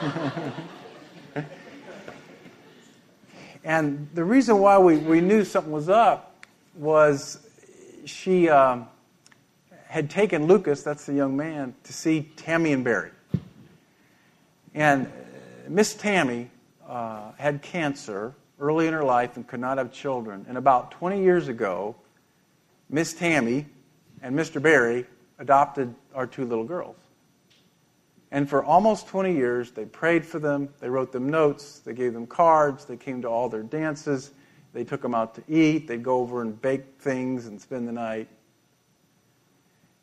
and 3.64 4.08
the 4.12 4.24
reason 4.24 4.58
why 4.58 4.78
we, 4.78 4.98
we 4.98 5.22
knew 5.22 5.44
something 5.44 5.72
was 5.72 5.88
up 5.88 6.44
was 6.74 7.38
she 8.04 8.50
um, 8.50 8.86
had 9.86 10.10
taken 10.10 10.46
Lucas, 10.46 10.82
that's 10.82 11.06
the 11.06 11.14
young 11.14 11.34
man, 11.36 11.74
to 11.84 11.92
see 11.92 12.30
Tammy 12.36 12.72
and 12.72 12.84
Barry. 12.84 13.10
And 14.74 15.10
Miss 15.66 15.94
Tammy 15.94 16.50
uh, 16.86 17.32
had 17.38 17.62
cancer 17.62 18.34
early 18.60 18.86
in 18.86 18.92
her 18.92 19.04
life 19.04 19.36
and 19.36 19.46
could 19.46 19.60
not 19.60 19.78
have 19.78 19.92
children. 19.92 20.44
And 20.48 20.58
about 20.58 20.90
20 20.90 21.22
years 21.22 21.48
ago, 21.48 21.96
Miss 22.90 23.14
Tammy 23.14 23.66
and 24.20 24.36
Mr. 24.38 24.60
Barry 24.60 25.06
adopted 25.38 25.94
our 26.14 26.26
two 26.26 26.44
little 26.44 26.64
girls. 26.64 26.96
And 28.34 28.50
for 28.50 28.64
almost 28.64 29.06
20 29.06 29.32
years, 29.32 29.70
they 29.70 29.84
prayed 29.84 30.26
for 30.26 30.40
them, 30.40 30.68
they 30.80 30.88
wrote 30.88 31.12
them 31.12 31.28
notes, 31.28 31.78
they 31.78 31.92
gave 31.92 32.12
them 32.12 32.26
cards, 32.26 32.84
they 32.84 32.96
came 32.96 33.22
to 33.22 33.28
all 33.28 33.48
their 33.48 33.62
dances, 33.62 34.32
they 34.72 34.82
took 34.82 35.02
them 35.02 35.14
out 35.14 35.36
to 35.36 35.42
eat, 35.46 35.86
they'd 35.86 36.02
go 36.02 36.18
over 36.18 36.42
and 36.42 36.60
bake 36.60 36.82
things 36.98 37.46
and 37.46 37.60
spend 37.60 37.86
the 37.86 37.92
night. 37.92 38.26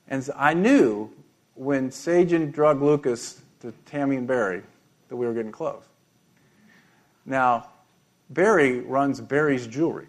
And 0.07 0.23
so 0.23 0.33
I 0.37 0.53
knew 0.53 1.11
when 1.55 1.91
Sagen 1.91 2.51
drug 2.51 2.81
Lucas 2.81 3.41
to 3.59 3.73
Tammy 3.85 4.15
and 4.15 4.25
Barry 4.25 4.63
that 5.09 5.17
we 5.17 5.25
were 5.25 5.33
getting 5.33 5.51
close. 5.51 5.83
Now, 7.25 7.67
Barry 8.29 8.79
runs 8.79 9.19
Barry's 9.19 9.67
Jewelry. 9.67 10.07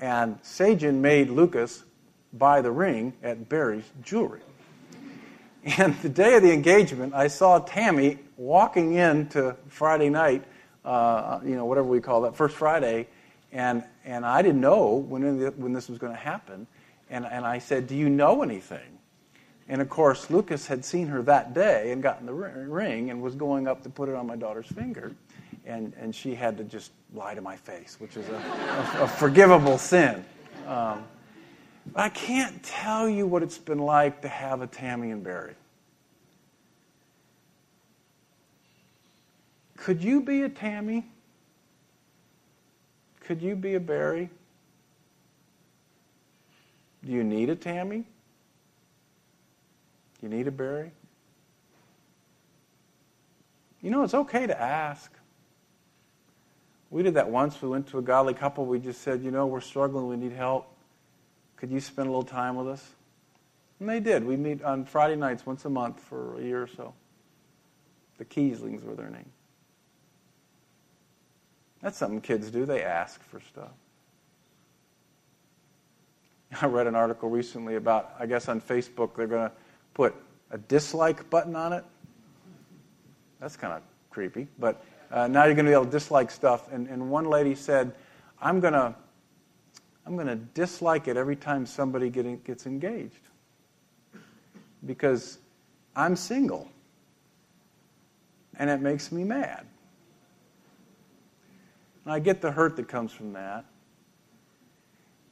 And 0.00 0.38
Sagen 0.40 1.02
made 1.02 1.28
Lucas 1.28 1.84
buy 2.32 2.62
the 2.62 2.72
ring 2.72 3.12
at 3.22 3.50
Barry's 3.50 3.90
Jewelry. 4.02 4.40
And 5.64 5.94
the 6.02 6.08
day 6.08 6.34
of 6.34 6.42
the 6.42 6.52
engagement, 6.52 7.14
I 7.14 7.28
saw 7.28 7.60
Tammy 7.60 8.18
walking 8.36 8.94
into 8.94 9.56
Friday 9.68 10.10
night, 10.10 10.42
uh, 10.84 11.38
you 11.44 11.54
know, 11.54 11.66
whatever 11.66 11.86
we 11.86 12.00
call 12.00 12.22
that, 12.22 12.34
First 12.34 12.56
Friday, 12.56 13.06
and, 13.52 13.84
and 14.04 14.26
I 14.26 14.42
didn't 14.42 14.60
know 14.60 14.94
when, 14.94 15.38
when 15.60 15.72
this 15.72 15.88
was 15.88 15.98
going 15.98 16.12
to 16.12 16.18
happen. 16.18 16.66
And, 17.10 17.26
and 17.26 17.44
I 17.44 17.58
said, 17.58 17.86
Do 17.86 17.94
you 17.94 18.08
know 18.08 18.42
anything? 18.42 18.98
And 19.68 19.80
of 19.80 19.88
course, 19.88 20.30
Lucas 20.30 20.66
had 20.66 20.84
seen 20.84 21.06
her 21.08 21.22
that 21.22 21.54
day 21.54 21.92
and 21.92 22.02
gotten 22.02 22.26
the 22.26 22.32
ring 22.32 23.10
and 23.10 23.22
was 23.22 23.34
going 23.34 23.68
up 23.68 23.82
to 23.84 23.90
put 23.90 24.08
it 24.08 24.14
on 24.14 24.26
my 24.26 24.36
daughter's 24.36 24.66
finger. 24.66 25.14
And, 25.64 25.92
and 25.96 26.14
she 26.14 26.34
had 26.34 26.56
to 26.58 26.64
just 26.64 26.90
lie 27.14 27.34
to 27.34 27.40
my 27.40 27.54
face, 27.54 27.96
which 28.00 28.16
is 28.16 28.28
a, 28.28 28.34
a, 28.34 29.04
a 29.04 29.06
forgivable 29.06 29.78
sin. 29.78 30.24
Um, 30.66 31.04
I 31.94 32.08
can't 32.08 32.62
tell 32.62 33.08
you 33.08 33.26
what 33.26 33.42
it's 33.42 33.58
been 33.58 33.78
like 33.78 34.22
to 34.22 34.28
have 34.28 34.62
a 34.62 34.66
Tammy 34.66 35.10
and 35.10 35.22
Barry. 35.22 35.54
Could 39.76 40.02
you 40.02 40.20
be 40.20 40.42
a 40.42 40.48
Tammy? 40.48 41.06
Could 43.20 43.42
you 43.42 43.56
be 43.56 43.74
a 43.74 43.80
Barry? 43.80 44.30
Do 47.04 47.10
you 47.10 47.24
need 47.24 47.50
a 47.50 47.56
Tammy? 47.56 47.98
Do 47.98 48.04
you 50.22 50.28
need 50.28 50.46
a 50.46 50.52
Barry? 50.52 50.92
You 53.80 53.90
know, 53.90 54.04
it's 54.04 54.14
okay 54.14 54.46
to 54.46 54.60
ask. 54.60 55.10
We 56.90 57.02
did 57.02 57.14
that 57.14 57.28
once. 57.28 57.60
We 57.60 57.68
went 57.68 57.88
to 57.88 57.98
a 57.98 58.02
godly 58.02 58.34
couple. 58.34 58.66
We 58.66 58.78
just 58.78 59.00
said, 59.00 59.22
you 59.22 59.32
know, 59.32 59.46
we're 59.46 59.60
struggling. 59.60 60.06
We 60.06 60.16
need 60.16 60.32
help. 60.32 60.71
Could 61.62 61.70
you 61.70 61.78
spend 61.78 62.08
a 62.08 62.10
little 62.10 62.24
time 62.24 62.56
with 62.56 62.66
us? 62.66 62.84
And 63.78 63.88
they 63.88 64.00
did. 64.00 64.24
We 64.24 64.36
meet 64.36 64.64
on 64.64 64.84
Friday 64.84 65.14
nights 65.14 65.46
once 65.46 65.64
a 65.64 65.70
month 65.70 66.00
for 66.00 66.36
a 66.40 66.42
year 66.42 66.60
or 66.60 66.66
so. 66.66 66.92
The 68.18 68.24
Kieslings 68.24 68.82
were 68.82 68.96
their 68.96 69.10
name. 69.10 69.30
That's 71.80 71.96
something 71.96 72.20
kids 72.20 72.50
do. 72.50 72.66
They 72.66 72.82
ask 72.82 73.22
for 73.22 73.38
stuff. 73.38 73.70
I 76.60 76.66
read 76.66 76.88
an 76.88 76.96
article 76.96 77.30
recently 77.30 77.76
about, 77.76 78.12
I 78.18 78.26
guess 78.26 78.48
on 78.48 78.60
Facebook, 78.60 79.14
they're 79.14 79.28
going 79.28 79.48
to 79.48 79.54
put 79.94 80.16
a 80.50 80.58
dislike 80.58 81.30
button 81.30 81.54
on 81.54 81.72
it. 81.72 81.84
That's 83.38 83.54
kind 83.54 83.72
of 83.72 83.82
creepy. 84.10 84.48
But 84.58 84.84
uh, 85.12 85.28
now 85.28 85.44
you're 85.44 85.54
going 85.54 85.66
to 85.66 85.70
be 85.70 85.74
able 85.74 85.84
to 85.84 85.92
dislike 85.92 86.32
stuff. 86.32 86.72
And, 86.72 86.88
and 86.88 87.08
one 87.08 87.26
lady 87.26 87.54
said, 87.54 87.94
I'm 88.40 88.58
going 88.58 88.72
to 88.72 88.96
I'm 90.06 90.14
going 90.14 90.26
to 90.26 90.36
dislike 90.36 91.08
it 91.08 91.16
every 91.16 91.36
time 91.36 91.64
somebody 91.66 92.10
get, 92.10 92.44
gets 92.44 92.66
engaged 92.66 93.20
because 94.84 95.38
I'm 95.94 96.16
single 96.16 96.68
and 98.58 98.68
it 98.68 98.80
makes 98.80 99.12
me 99.12 99.24
mad. 99.24 99.66
And 102.04 102.12
I 102.12 102.18
get 102.18 102.40
the 102.40 102.50
hurt 102.50 102.76
that 102.76 102.88
comes 102.88 103.12
from 103.12 103.32
that. 103.34 103.64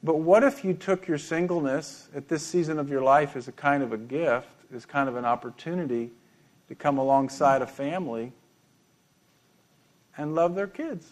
But 0.02 0.18
what 0.20 0.44
if 0.44 0.64
you 0.64 0.72
took 0.72 1.06
your 1.09 1.18
singleness 1.18 2.09
at 2.14 2.28
this 2.28 2.46
season 2.46 2.78
of 2.78 2.88
your 2.88 3.02
life 3.02 3.37
as 3.37 3.48
a 3.48 3.52
kind 3.52 3.83
of 3.83 3.92
a 3.92 3.98
gift, 3.98 4.48
as 4.74 4.87
kind 4.87 5.09
of 5.09 5.16
an 5.16 5.24
opportunity 5.24 6.11
to 6.68 6.74
come 6.74 6.96
alongside 6.96 7.61
a 7.61 7.66
family 7.66 8.33
and 10.16 10.35
love 10.35 10.54
their 10.54 10.68
kids? 10.68 11.06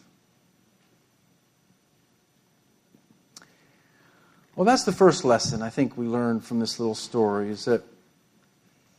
Well, 4.58 4.64
that's 4.64 4.82
the 4.82 4.90
first 4.90 5.24
lesson 5.24 5.62
I 5.62 5.70
think 5.70 5.96
we 5.96 6.08
learned 6.08 6.44
from 6.44 6.58
this 6.58 6.80
little 6.80 6.96
story 6.96 7.48
is 7.48 7.64
that 7.66 7.80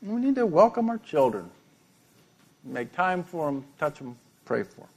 we 0.01 0.15
need 0.21 0.35
to 0.35 0.45
welcome 0.45 0.89
our 0.89 0.99
children, 0.99 1.49
make 2.63 2.93
time 2.93 3.25
for 3.25 3.47
them, 3.47 3.65
touch 3.77 3.99
them, 3.99 4.17
pray 4.45 4.63
for 4.63 4.77
them. 4.77 4.89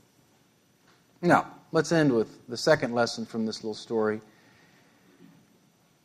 Now, 1.20 1.48
let's 1.72 1.90
end 1.90 2.12
with 2.12 2.46
the 2.46 2.57
second 2.57 2.94
lesson 2.94 3.27
from 3.27 3.44
this 3.44 3.64
little 3.64 3.75
story. 3.75 4.20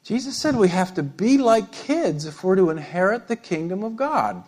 Jesus 0.03 0.35
said 0.35 0.55
we 0.55 0.69
have 0.69 0.95
to 0.95 1.03
be 1.03 1.37
like 1.37 1.71
kids 1.71 2.25
if 2.25 2.43
we're 2.43 2.55
to 2.55 2.71
inherit 2.71 3.27
the 3.27 3.35
kingdom 3.35 3.83
of 3.83 3.95
God. 3.95 4.43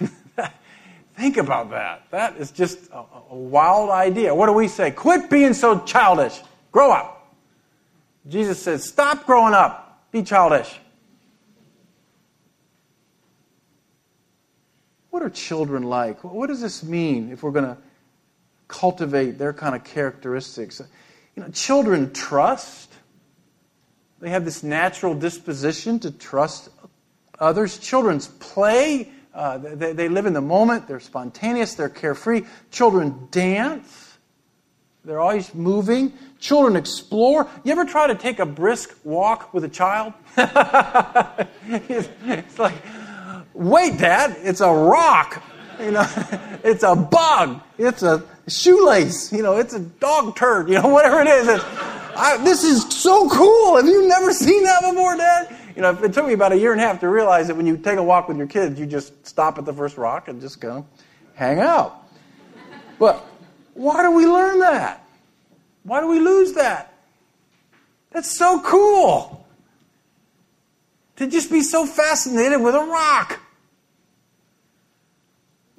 Think 1.16 1.36
about 1.36 1.68
that. 1.68 2.10
That 2.12 2.38
is 2.38 2.50
just 2.50 2.90
a, 2.90 3.02
a 3.30 3.36
wild 3.36 3.90
idea. 3.90 4.34
What 4.34 4.46
do 4.46 4.54
we 4.54 4.68
say? 4.68 4.90
Quit 4.90 5.28
being 5.28 5.52
so 5.52 5.80
childish. 5.80 6.40
Grow 6.72 6.92
up. 6.92 7.15
Jesus 8.28 8.62
says, 8.62 8.84
Stop 8.84 9.26
growing 9.26 9.54
up, 9.54 10.06
be 10.10 10.22
childish. 10.22 10.78
What 15.10 15.22
are 15.22 15.30
children 15.30 15.84
like? 15.84 16.22
What 16.24 16.48
does 16.48 16.60
this 16.60 16.82
mean 16.82 17.32
if 17.32 17.42
we're 17.42 17.52
going 17.52 17.64
to 17.64 17.78
cultivate 18.68 19.38
their 19.38 19.52
kind 19.52 19.74
of 19.74 19.82
characteristics? 19.82 20.82
You 21.34 21.42
know, 21.42 21.48
children 21.50 22.12
trust. 22.12 22.92
They 24.20 24.30
have 24.30 24.44
this 24.44 24.62
natural 24.62 25.14
disposition 25.14 25.98
to 26.00 26.10
trust 26.10 26.68
others. 27.38 27.78
Children's 27.78 28.28
play. 28.28 29.10
Uh, 29.32 29.58
they, 29.58 29.92
they 29.92 30.08
live 30.08 30.26
in 30.26 30.32
the 30.32 30.40
moment. 30.40 30.88
They're 30.88 31.00
spontaneous. 31.00 31.74
They're 31.74 31.88
carefree. 31.88 32.42
Children 32.70 33.28
dance. 33.30 34.05
They're 35.06 35.20
always 35.20 35.54
moving. 35.54 36.12
Children 36.40 36.74
explore. 36.74 37.48
You 37.62 37.70
ever 37.70 37.84
try 37.84 38.08
to 38.08 38.16
take 38.16 38.40
a 38.40 38.46
brisk 38.46 38.98
walk 39.04 39.54
with 39.54 39.62
a 39.62 39.68
child? 39.68 40.12
it's 40.36 41.38
like, 42.58 42.74
wait, 43.54 43.98
Dad, 43.98 44.36
it's 44.40 44.60
a 44.60 44.68
rock. 44.68 45.40
You 45.78 45.92
know, 45.92 46.08
it's 46.64 46.82
a 46.82 46.96
bug. 46.96 47.60
It's 47.78 48.02
a 48.02 48.24
shoelace. 48.48 49.32
You 49.32 49.44
know, 49.44 49.58
it's 49.58 49.74
a 49.74 49.80
dog 49.80 50.34
turd. 50.34 50.68
You 50.68 50.82
know, 50.82 50.88
whatever 50.92 51.20
it 51.20 51.28
is. 51.28 51.48
I, 51.48 52.40
this 52.42 52.64
is 52.64 52.82
so 52.92 53.30
cool. 53.30 53.76
Have 53.76 53.86
you 53.86 54.08
never 54.08 54.32
seen 54.32 54.64
that 54.64 54.80
before, 54.80 55.16
Dad? 55.16 55.56
You 55.76 55.82
know, 55.82 55.90
it 56.02 56.14
took 56.14 56.26
me 56.26 56.32
about 56.32 56.50
a 56.50 56.58
year 56.58 56.72
and 56.72 56.80
a 56.80 56.84
half 56.84 56.98
to 57.00 57.08
realize 57.08 57.46
that 57.46 57.56
when 57.56 57.66
you 57.66 57.76
take 57.76 57.98
a 57.98 58.02
walk 58.02 58.26
with 58.26 58.38
your 58.38 58.48
kids, 58.48 58.80
you 58.80 58.86
just 58.86 59.24
stop 59.24 59.56
at 59.56 59.66
the 59.66 59.72
first 59.72 59.98
rock 59.98 60.26
and 60.26 60.40
just 60.40 60.60
go 60.60 60.84
hang 61.34 61.60
out. 61.60 62.02
But 62.98 63.24
why 63.76 64.02
do 64.02 64.10
we 64.10 64.26
learn 64.26 64.60
that? 64.60 65.06
Why 65.82 66.00
do 66.00 66.08
we 66.08 66.18
lose 66.18 66.54
that? 66.54 66.94
That's 68.10 68.36
so 68.36 68.60
cool. 68.60 69.46
To 71.16 71.26
just 71.26 71.50
be 71.50 71.60
so 71.60 71.84
fascinated 71.84 72.62
with 72.62 72.74
a 72.74 72.80
rock. 72.80 73.38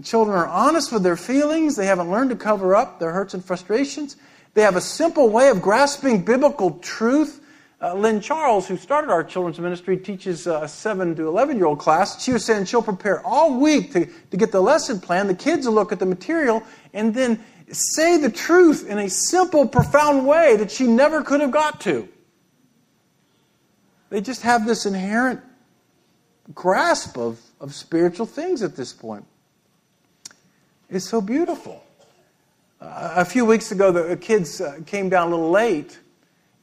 Children 0.03 0.37
are 0.37 0.47
honest 0.47 0.91
with 0.91 1.01
their 1.01 1.17
feelings. 1.17 1.75
They 1.75 1.87
haven't 1.87 2.11
learned 2.11 2.29
to 2.29 2.35
cover 2.35 2.75
up 2.75 2.99
their 2.99 3.11
hurts 3.11 3.33
and 3.33 3.43
frustrations. 3.43 4.15
They 4.53 4.61
have 4.61 4.75
a 4.75 4.81
simple 4.81 5.29
way 5.29 5.49
of 5.49 5.63
grasping 5.63 6.23
biblical 6.23 6.77
truth. 6.79 7.43
Uh, 7.81 7.95
Lynn 7.95 8.21
Charles, 8.21 8.67
who 8.67 8.77
started 8.77 9.09
our 9.09 9.23
children's 9.23 9.59
ministry, 9.59 9.97
teaches 9.97 10.45
a 10.45 10.67
7 10.67 11.15
to 11.15 11.27
11 11.27 11.57
year 11.57 11.65
old 11.65 11.79
class. 11.79 12.23
She 12.23 12.31
was 12.31 12.45
saying 12.45 12.65
she'll 12.65 12.83
prepare 12.83 13.25
all 13.25 13.59
week 13.59 13.91
to, 13.93 14.05
to 14.05 14.37
get 14.37 14.51
the 14.51 14.61
lesson 14.61 14.99
plan. 14.99 15.25
The 15.25 15.33
kids 15.33 15.65
will 15.65 15.73
look 15.73 15.91
at 15.91 15.97
the 15.97 16.05
material, 16.05 16.61
and 16.93 17.13
then 17.13 17.43
say 17.71 18.17
the 18.17 18.31
truth 18.31 18.87
in 18.87 18.97
a 18.97 19.09
simple, 19.09 19.67
profound 19.67 20.25
way 20.25 20.55
that 20.57 20.71
she 20.71 20.87
never 20.87 21.21
could 21.21 21.41
have 21.41 21.51
got 21.51 21.81
to. 21.81 22.07
They 24.09 24.21
just 24.21 24.43
have 24.43 24.65
this 24.65 24.85
inherent 24.85 25.41
grasp 26.53 27.17
of, 27.17 27.39
of 27.59 27.73
spiritual 27.73 28.25
things 28.25 28.63
at 28.63 28.75
this 28.75 28.93
point. 28.93 29.25
It's 30.89 31.09
so 31.09 31.19
beautiful. 31.19 31.83
Uh, 32.79 33.15
a 33.17 33.25
few 33.25 33.43
weeks 33.43 33.71
ago, 33.71 33.91
the 33.91 34.15
kids 34.15 34.61
uh, 34.61 34.79
came 34.85 35.09
down 35.09 35.27
a 35.27 35.31
little 35.31 35.49
late, 35.49 35.99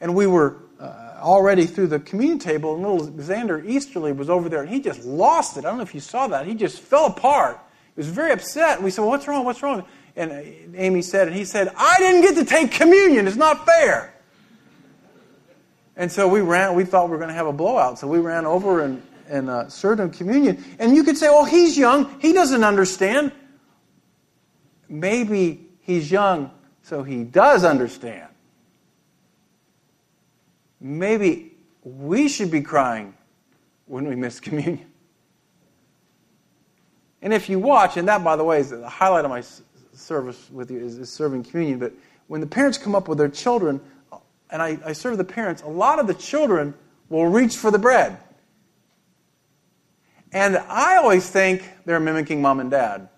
and 0.01 0.15
we 0.15 0.27
were 0.27 0.57
uh, 0.81 1.19
already 1.21 1.67
through 1.67 1.89
the 1.89 1.99
communion 2.01 2.39
table, 2.39 2.75
and 2.75 2.83
little 2.83 3.09
Xander 3.23 3.63
Easterly 3.69 4.13
was 4.13 4.31
over 4.31 4.49
there, 4.49 4.63
and 4.63 4.71
he 4.71 4.81
just 4.81 5.05
lost 5.05 5.59
it. 5.59 5.67
I 5.67 5.69
don't 5.69 5.77
know 5.77 5.83
if 5.83 5.95
you 5.95 6.01
saw 6.01 6.29
that. 6.29 6.47
He 6.47 6.55
just 6.55 6.81
fell 6.81 7.07
apart. 7.07 7.59
He 7.95 8.01
was 8.01 8.09
very 8.09 8.33
upset. 8.33 8.83
We 8.83 8.91
said, 8.91 9.03
well, 9.03 9.11
What's 9.11 9.29
wrong? 9.29 9.45
What's 9.45 9.63
wrong? 9.63 9.85
And 10.17 10.75
Amy 10.77 11.03
said, 11.03 11.29
and 11.29 11.37
he 11.37 11.45
said, 11.45 11.73
I 11.77 11.97
didn't 11.99 12.23
get 12.23 12.37
to 12.37 12.45
take 12.45 12.71
communion. 12.71 13.27
It's 13.27 13.37
not 13.37 13.67
fair. 13.67 14.15
And 15.97 16.11
so 16.11 16.29
we 16.29 16.41
ran, 16.41 16.75
we 16.75 16.85
thought 16.85 17.07
we 17.07 17.13
were 17.13 17.19
going 17.19 17.29
to 17.29 17.35
have 17.35 17.47
a 17.47 17.53
blowout. 17.53 17.99
So 17.99 18.07
we 18.07 18.19
ran 18.19 18.47
over 18.47 18.83
and, 18.83 19.03
and 19.29 19.51
uh, 19.51 19.69
served 19.69 20.01
him 20.01 20.11
communion. 20.11 20.65
And 20.79 20.95
you 20.95 21.05
could 21.05 21.17
say, 21.17 21.29
well, 21.29 21.45
he's 21.45 21.77
young. 21.77 22.21
He 22.21 22.33
doesn't 22.33 22.65
understand. 22.65 23.33
Maybe 24.89 25.67
he's 25.81 26.11
young, 26.11 26.51
so 26.83 27.03
he 27.03 27.25
does 27.25 27.65
understand. 27.65 28.29
Maybe 30.81 31.53
we 31.83 32.29
should 32.29 32.51
be 32.51 32.61
crying 32.61 33.15
when 33.87 34.07
we 34.07 34.15
miss 34.15 34.41
communion. 34.41 34.91
And 37.23 37.33
if 37.33 37.49
you 37.49 37.59
watch, 37.59 37.97
and 37.97 38.07
that, 38.09 38.23
by 38.23 38.37
the 38.37 38.45
way, 38.45 38.61
is 38.61 38.71
the 38.71 38.87
highlight 38.87 39.25
of 39.25 39.31
my 39.31 39.43
service 39.95 40.51
with 40.51 40.71
you 40.71 40.79
is, 40.79 40.99
is 40.99 41.11
serving 41.11 41.45
communion, 41.45 41.79
but 41.79 41.93
when 42.27 42.41
the 42.41 42.47
parents 42.47 42.79
come 42.79 42.95
up 42.95 43.09
with 43.09 43.19
their 43.19 43.29
children, 43.29 43.81
and 44.51 44.63
I, 44.63 44.79
I 44.85 44.93
serve 44.93 45.19
the 45.19 45.25
parents, 45.25 45.63
a 45.63 45.69
lot 45.69 45.99
of 45.99 46.07
the 46.07 46.15
children 46.15 46.75
will 47.09 47.27
reach 47.27 47.57
for 47.57 47.71
the 47.71 47.79
bread. 47.79 48.19
And 50.33 50.57
I 50.57 50.97
always 50.97 51.29
think 51.31 51.69
they're 51.85 52.01
mimicking 52.01 52.43
mom 52.43 52.61
and 52.61 52.71
dad. 52.71 53.09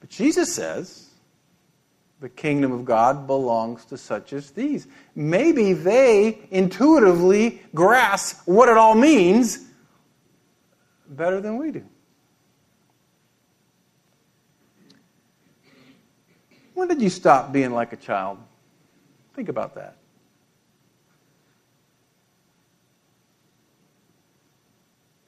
But 0.00 0.08
Jesus 0.08 0.54
says 0.54 1.08
the 2.20 2.28
kingdom 2.28 2.72
of 2.72 2.84
God 2.84 3.26
belongs 3.26 3.84
to 3.86 3.98
such 3.98 4.32
as 4.32 4.50
these. 4.50 4.86
Maybe 5.14 5.72
they 5.72 6.38
intuitively 6.50 7.62
grasp 7.74 8.42
what 8.46 8.68
it 8.68 8.76
all 8.76 8.94
means 8.94 9.66
better 11.08 11.40
than 11.40 11.58
we 11.58 11.70
do. 11.70 11.84
When 16.78 16.86
did 16.86 17.02
you 17.02 17.10
stop 17.10 17.50
being 17.50 17.72
like 17.72 17.92
a 17.92 17.96
child? 17.96 18.38
Think 19.34 19.48
about 19.48 19.74
that. 19.74 19.96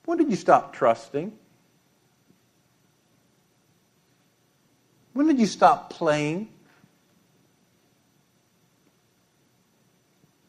When 0.04 0.16
did 0.16 0.30
you 0.30 0.36
stop 0.36 0.72
trusting? 0.72 1.32
When 5.12 5.26
did 5.26 5.40
you 5.40 5.46
stop 5.46 5.90
playing? 5.90 6.50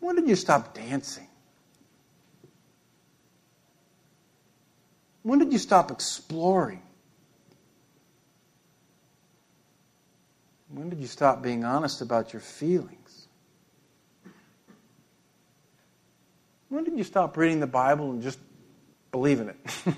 When 0.02 0.16
did 0.16 0.30
you 0.30 0.36
stop 0.36 0.76
dancing? 0.76 1.28
When 5.24 5.40
did 5.40 5.52
you 5.52 5.58
stop 5.58 5.90
exploring? 5.90 6.84
When 10.74 10.90
did 10.90 11.00
you 11.00 11.08
stop 11.08 11.42
being 11.42 11.66
honest 11.66 12.02
about 12.02 12.32
your 12.34 12.42
feelings? 12.42 13.28
When 16.70 16.86
did 16.86 16.98
you 16.98 17.04
stop 17.04 17.36
reading 17.36 17.60
the 17.60 17.68
Bible 17.68 18.12
and 18.12 18.24
just 18.24 18.40
believing 19.12 19.50
it? 19.50 19.58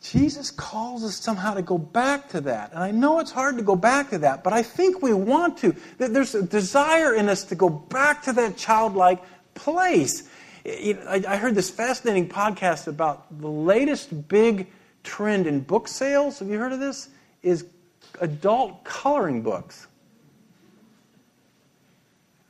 Jesus 0.00 0.50
calls 0.52 1.02
us 1.02 1.16
somehow 1.16 1.54
to 1.54 1.62
go 1.62 1.78
back 1.78 2.28
to 2.30 2.40
that. 2.42 2.72
And 2.72 2.82
I 2.82 2.90
know 2.90 3.18
it's 3.18 3.30
hard 3.30 3.56
to 3.56 3.62
go 3.62 3.74
back 3.74 4.10
to 4.10 4.18
that, 4.18 4.44
but 4.44 4.52
I 4.52 4.62
think 4.62 5.02
we 5.02 5.12
want 5.14 5.58
to. 5.58 5.74
There's 5.98 6.34
a 6.34 6.42
desire 6.42 7.14
in 7.14 7.28
us 7.28 7.44
to 7.44 7.54
go 7.54 7.68
back 7.68 8.22
to 8.24 8.32
that 8.34 8.56
childlike 8.56 9.22
place. 9.54 10.28
I 10.64 11.36
heard 11.36 11.54
this 11.56 11.70
fascinating 11.70 12.28
podcast 12.28 12.86
about 12.86 13.40
the 13.40 13.48
latest 13.48 14.28
big 14.28 14.68
trend 15.02 15.46
in 15.46 15.60
book 15.60 15.88
sales. 15.88 16.38
Have 16.38 16.48
you 16.48 16.58
heard 16.58 16.72
of 16.72 16.80
this? 16.80 17.08
Is 17.42 17.66
adult 18.20 18.84
coloring 18.84 19.42
books, 19.42 19.86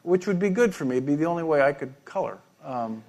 which 0.03 0.27
would 0.27 0.39
be 0.39 0.51
good 0.51 0.75
for 0.75 0.85
me. 0.85 0.97
It'd 0.97 1.07
be 1.07 1.15
the 1.15 1.27
only 1.27 1.43
way 1.43 1.63
I 1.63 1.73
could 1.73 1.95
color. 2.05 2.39
Um, 2.65 3.03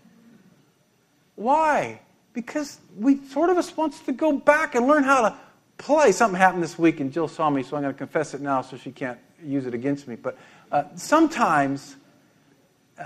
why? 1.35 1.99
Because 2.33 2.79
we 2.97 3.23
sort 3.25 3.49
of 3.49 3.57
us 3.57 3.75
wants 3.75 3.99
to 4.01 4.11
go 4.11 4.33
back 4.33 4.75
and 4.75 4.87
learn 4.87 5.03
how 5.03 5.21
to 5.21 5.35
play. 5.77 6.11
Something 6.11 6.39
happened 6.39 6.63
this 6.63 6.77
week, 6.77 6.99
and 6.99 7.11
Jill 7.11 7.27
saw 7.27 7.49
me, 7.49 7.63
so 7.63 7.75
I'm 7.75 7.83
going 7.83 7.93
to 7.93 7.97
confess 7.97 8.33
it 8.33 8.41
now, 8.41 8.61
so 8.61 8.77
she 8.77 8.91
can't 8.91 9.19
use 9.43 9.65
it 9.65 9.73
against 9.73 10.07
me. 10.07 10.15
But 10.15 10.37
uh, 10.71 10.83
sometimes 10.95 11.95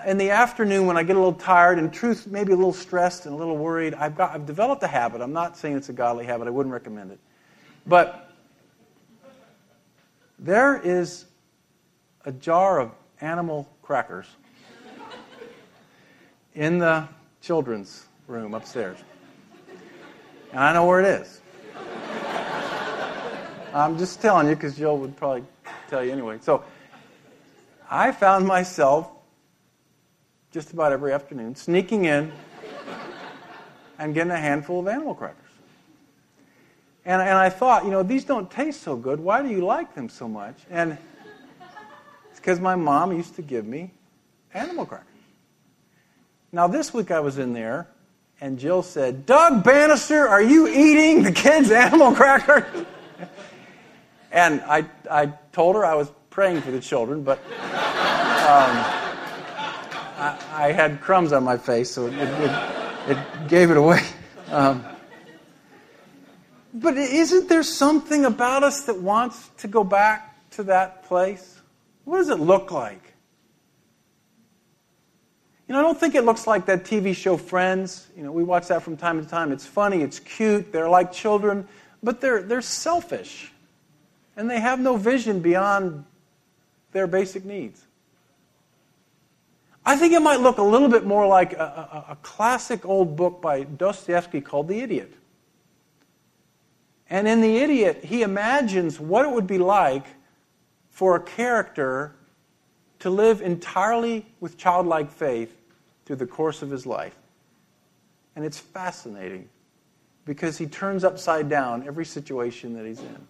in 0.05 0.17
the 0.17 0.31
afternoon 0.31 0.85
when 0.85 0.97
I 0.97 1.03
get 1.03 1.15
a 1.15 1.19
little 1.19 1.33
tired 1.33 1.79
and 1.79 1.93
truth 1.93 2.27
maybe 2.27 2.51
a 2.51 2.55
little 2.55 2.73
stressed 2.73 3.25
and 3.25 3.33
a 3.33 3.37
little 3.37 3.57
worried, 3.57 3.93
I've 3.93 4.15
got 4.15 4.31
I've 4.31 4.45
developed 4.45 4.83
a 4.83 4.87
habit. 4.87 5.21
I'm 5.21 5.33
not 5.33 5.57
saying 5.57 5.77
it's 5.77 5.89
a 5.89 5.93
godly 5.93 6.25
habit. 6.25 6.47
I 6.47 6.51
wouldn't 6.51 6.73
recommend 6.73 7.11
it. 7.11 7.19
But 7.85 8.29
there 10.39 10.77
is 10.77 11.25
a 12.25 12.31
jar 12.31 12.79
of 12.79 12.91
animal 13.21 13.69
crackers 13.81 14.27
in 16.53 16.79
the 16.79 17.07
children's 17.41 18.05
room 18.27 18.53
upstairs. 18.53 18.97
And 20.51 20.59
I 20.59 20.73
know 20.73 20.85
where 20.85 20.99
it 20.99 21.21
is. 21.21 21.41
I'm 23.73 23.97
just 23.97 24.21
telling 24.21 24.47
you 24.47 24.55
because 24.55 24.75
Jill 24.75 24.97
would 24.97 25.15
probably 25.15 25.43
tell 25.87 26.03
you 26.03 26.11
anyway. 26.11 26.39
So 26.41 26.63
I 27.89 28.11
found 28.11 28.45
myself 28.45 29.09
just 30.51 30.73
about 30.73 30.91
every 30.91 31.11
afternoon, 31.11 31.55
sneaking 31.55 32.05
in 32.05 32.31
and 33.99 34.13
getting 34.13 34.31
a 34.31 34.39
handful 34.39 34.79
of 34.79 34.87
animal 34.87 35.13
crackers. 35.13 35.43
And, 37.05 37.21
and 37.21 37.37
I 37.37 37.49
thought, 37.49 37.85
you 37.85 37.91
know, 37.91 38.03
these 38.03 38.23
don't 38.23 38.49
taste 38.49 38.81
so 38.81 38.95
good. 38.95 39.19
Why 39.19 39.41
do 39.41 39.49
you 39.49 39.65
like 39.65 39.95
them 39.95 40.09
so 40.09 40.27
much? 40.27 40.55
And 40.69 40.97
it's 42.29 42.39
because 42.39 42.59
my 42.59 42.75
mom 42.75 43.15
used 43.15 43.35
to 43.35 43.41
give 43.41 43.65
me 43.65 43.91
animal 44.53 44.85
crackers. 44.85 45.07
Now, 46.51 46.67
this 46.67 46.93
week 46.93 47.11
I 47.11 47.19
was 47.19 47.37
in 47.37 47.53
there, 47.53 47.87
and 48.39 48.57
Jill 48.57 48.83
said, 48.83 49.25
Doug 49.25 49.63
Bannister, 49.63 50.27
are 50.27 50.41
you 50.41 50.67
eating 50.67 51.23
the 51.23 51.31
kids' 51.31 51.71
animal 51.71 52.13
crackers? 52.13 52.85
and 54.31 54.61
I, 54.61 54.85
I 55.09 55.27
told 55.51 55.75
her 55.75 55.85
I 55.85 55.95
was 55.95 56.11
praying 56.29 56.61
for 56.61 56.71
the 56.71 56.79
children, 56.79 57.23
but. 57.23 57.39
Um, 58.47 59.06
I, 60.17 60.71
had 60.71 61.01
crumbs 61.01 61.31
on 61.31 61.43
my 61.43 61.57
face, 61.57 61.91
so 61.91 62.07
it, 62.07 62.13
it, 62.13 63.09
it 63.09 63.47
gave 63.47 63.71
it 63.71 63.77
away. 63.77 64.01
Um, 64.49 64.83
but 66.73 66.97
isn't 66.97 67.49
there 67.49 67.63
something 67.63 68.25
about 68.25 68.63
us 68.63 68.85
that 68.85 68.99
wants 68.99 69.49
to 69.57 69.67
go 69.67 69.83
back 69.83 70.49
to 70.51 70.63
that 70.63 71.03
place? 71.03 71.59
What 72.05 72.17
does 72.17 72.29
it 72.29 72.39
look 72.39 72.71
like? 72.71 73.13
You 75.67 75.73
know, 75.73 75.79
I 75.79 75.81
don't 75.81 75.99
think 75.99 76.15
it 76.15 76.23
looks 76.23 76.47
like 76.47 76.65
that 76.67 76.85
TV 76.85 77.15
show 77.15 77.35
Friends. 77.35 78.07
You 78.15 78.23
know, 78.23 78.31
we 78.31 78.43
watch 78.43 78.67
that 78.69 78.83
from 78.83 78.95
time 78.95 79.21
to 79.21 79.29
time. 79.29 79.51
It's 79.51 79.65
funny, 79.65 80.01
it's 80.01 80.19
cute, 80.19 80.71
they're 80.71 80.89
like 80.89 81.11
children, 81.11 81.67
but 82.01 82.21
they're, 82.21 82.41
they're 82.41 82.61
selfish. 82.61 83.51
And 84.37 84.49
they 84.49 84.59
have 84.59 84.79
no 84.79 84.97
vision 84.97 85.41
beyond 85.41 86.05
their 86.91 87.07
basic 87.07 87.43
needs. 87.43 87.86
I 89.87 89.95
think 89.95 90.11
it 90.11 90.19
might 90.19 90.41
look 90.41 90.57
a 90.57 90.63
little 90.63 90.89
bit 90.89 91.05
more 91.05 91.25
like 91.25 91.53
a, 91.53 92.05
a, 92.09 92.11
a 92.11 92.17
classic 92.17 92.85
old 92.85 93.15
book 93.15 93.41
by 93.41 93.63
Dostoevsky 93.63 94.41
called 94.41 94.67
The 94.67 94.81
Idiot. 94.81 95.13
And 97.09 97.25
in 97.25 97.39
The 97.39 97.55
Idiot, 97.59 98.03
he 98.03 98.21
imagines 98.21 98.99
what 98.99 99.23
it 99.25 99.31
would 99.31 99.47
be 99.47 99.57
like 99.57 100.05
for 100.89 101.15
a 101.15 101.21
character 101.21 102.13
to 102.99 103.09
live 103.09 103.41
entirely 103.41 104.25
with 104.41 104.57
childlike 104.57 105.09
faith 105.09 105.55
through 106.05 106.17
the 106.17 106.27
course 106.27 106.61
of 106.61 106.69
his 106.69 106.85
life. 106.85 107.15
And 108.35 108.43
it's 108.43 108.59
fascinating 108.59 109.47
because 110.25 110.57
he 110.57 110.65
turns 110.65 111.05
upside 111.05 111.47
down 111.47 111.87
every 111.87 112.05
situation 112.05 112.73
that 112.73 112.85
he's 112.85 112.99
in. 112.99 113.27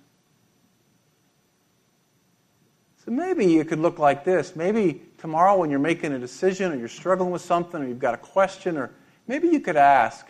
So 3.07 3.13
maybe 3.13 3.57
it 3.57 3.69
could 3.69 3.79
look 3.79 3.99
like 3.99 4.25
this. 4.25 4.53
Maybe 4.53 5.01
tomorrow 5.17 5.57
when 5.57 5.69
you're 5.69 5.79
making 5.79 6.11
a 6.11 6.19
decision 6.19 6.73
or 6.73 6.75
you're 6.75 6.89
struggling 6.89 7.31
with 7.31 7.41
something 7.41 7.81
or 7.81 7.87
you've 7.87 7.99
got 7.99 8.13
a 8.13 8.17
question, 8.17 8.75
or 8.75 8.91
maybe 9.27 9.47
you 9.47 9.61
could 9.61 9.77
ask, 9.77 10.27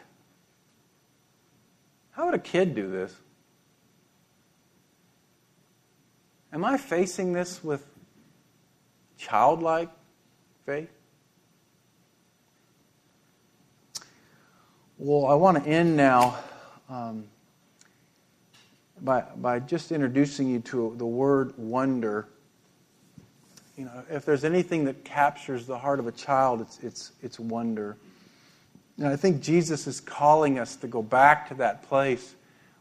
How 2.11 2.25
would 2.25 2.35
a 2.35 2.39
kid 2.39 2.75
do 2.75 2.87
this? 2.87 3.15
Am 6.53 6.63
I 6.63 6.77
facing 6.77 7.33
this 7.33 7.63
with 7.63 7.83
childlike 9.17 9.89
faith? 10.63 10.91
Well, 14.99 15.25
I 15.25 15.33
want 15.33 15.63
to 15.63 15.67
end 15.67 15.97
now 15.97 16.37
um, 16.89 17.25
by, 19.01 19.21
by 19.35 19.61
just 19.61 19.91
introducing 19.91 20.47
you 20.47 20.59
to 20.59 20.93
the 20.99 21.07
word 21.07 21.57
wonder 21.57 22.27
you 23.77 23.85
know, 23.85 24.03
if 24.09 24.25
there's 24.25 24.43
anything 24.43 24.85
that 24.85 25.05
captures 25.05 25.67
the 25.67 25.77
heart 25.77 25.99
of 25.99 26.07
a 26.07 26.11
child, 26.11 26.61
it's, 26.61 26.79
it's, 26.79 27.11
it's 27.21 27.39
wonder. 27.39 27.95
And 28.97 29.07
I 29.07 29.15
think 29.15 29.41
Jesus 29.41 29.85
is 29.85 29.99
calling 29.99 30.57
us 30.57 30.75
to 30.77 30.87
go 30.87 31.03
back 31.03 31.49
to 31.49 31.53
that 31.55 31.83
place 31.83 32.33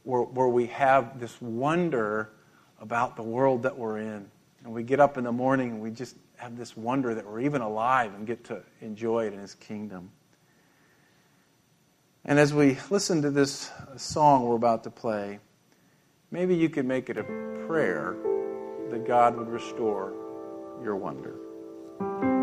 where, 0.04 0.22
where 0.22 0.48
we 0.48 0.66
have 0.68 1.20
this 1.20 1.40
wonder 1.42 2.30
about 2.80 3.16
the 3.16 3.22
world 3.22 3.64
that 3.64 3.76
we're 3.76 3.98
in. 3.98 4.26
And 4.64 4.72
we 4.72 4.82
get 4.82 4.98
up 4.98 5.18
in 5.18 5.24
the 5.24 5.32
morning 5.32 5.72
and 5.72 5.80
we 5.82 5.90
just 5.90 6.16
have 6.38 6.56
this 6.56 6.74
wonder 6.74 7.14
that 7.14 7.26
we're 7.26 7.40
even 7.40 7.60
alive 7.60 8.14
and 8.14 8.26
get 8.26 8.44
to 8.44 8.62
enjoy 8.80 9.26
it 9.26 9.34
in 9.34 9.40
His 9.40 9.54
kingdom. 9.54 10.10
And 12.24 12.38
as 12.38 12.54
we 12.54 12.78
listen 12.88 13.20
to 13.22 13.30
this 13.30 13.70
song 13.96 14.46
we're 14.46 14.56
about 14.56 14.84
to 14.84 14.90
play, 14.90 15.40
maybe 16.30 16.56
you 16.56 16.70
could 16.70 16.86
make 16.86 17.10
it 17.10 17.18
a 17.18 17.24
prayer 17.66 18.16
that 18.90 19.06
God 19.06 19.36
would 19.36 19.48
restore 19.48 20.25
your 20.82 20.96
wonder. 20.96 22.35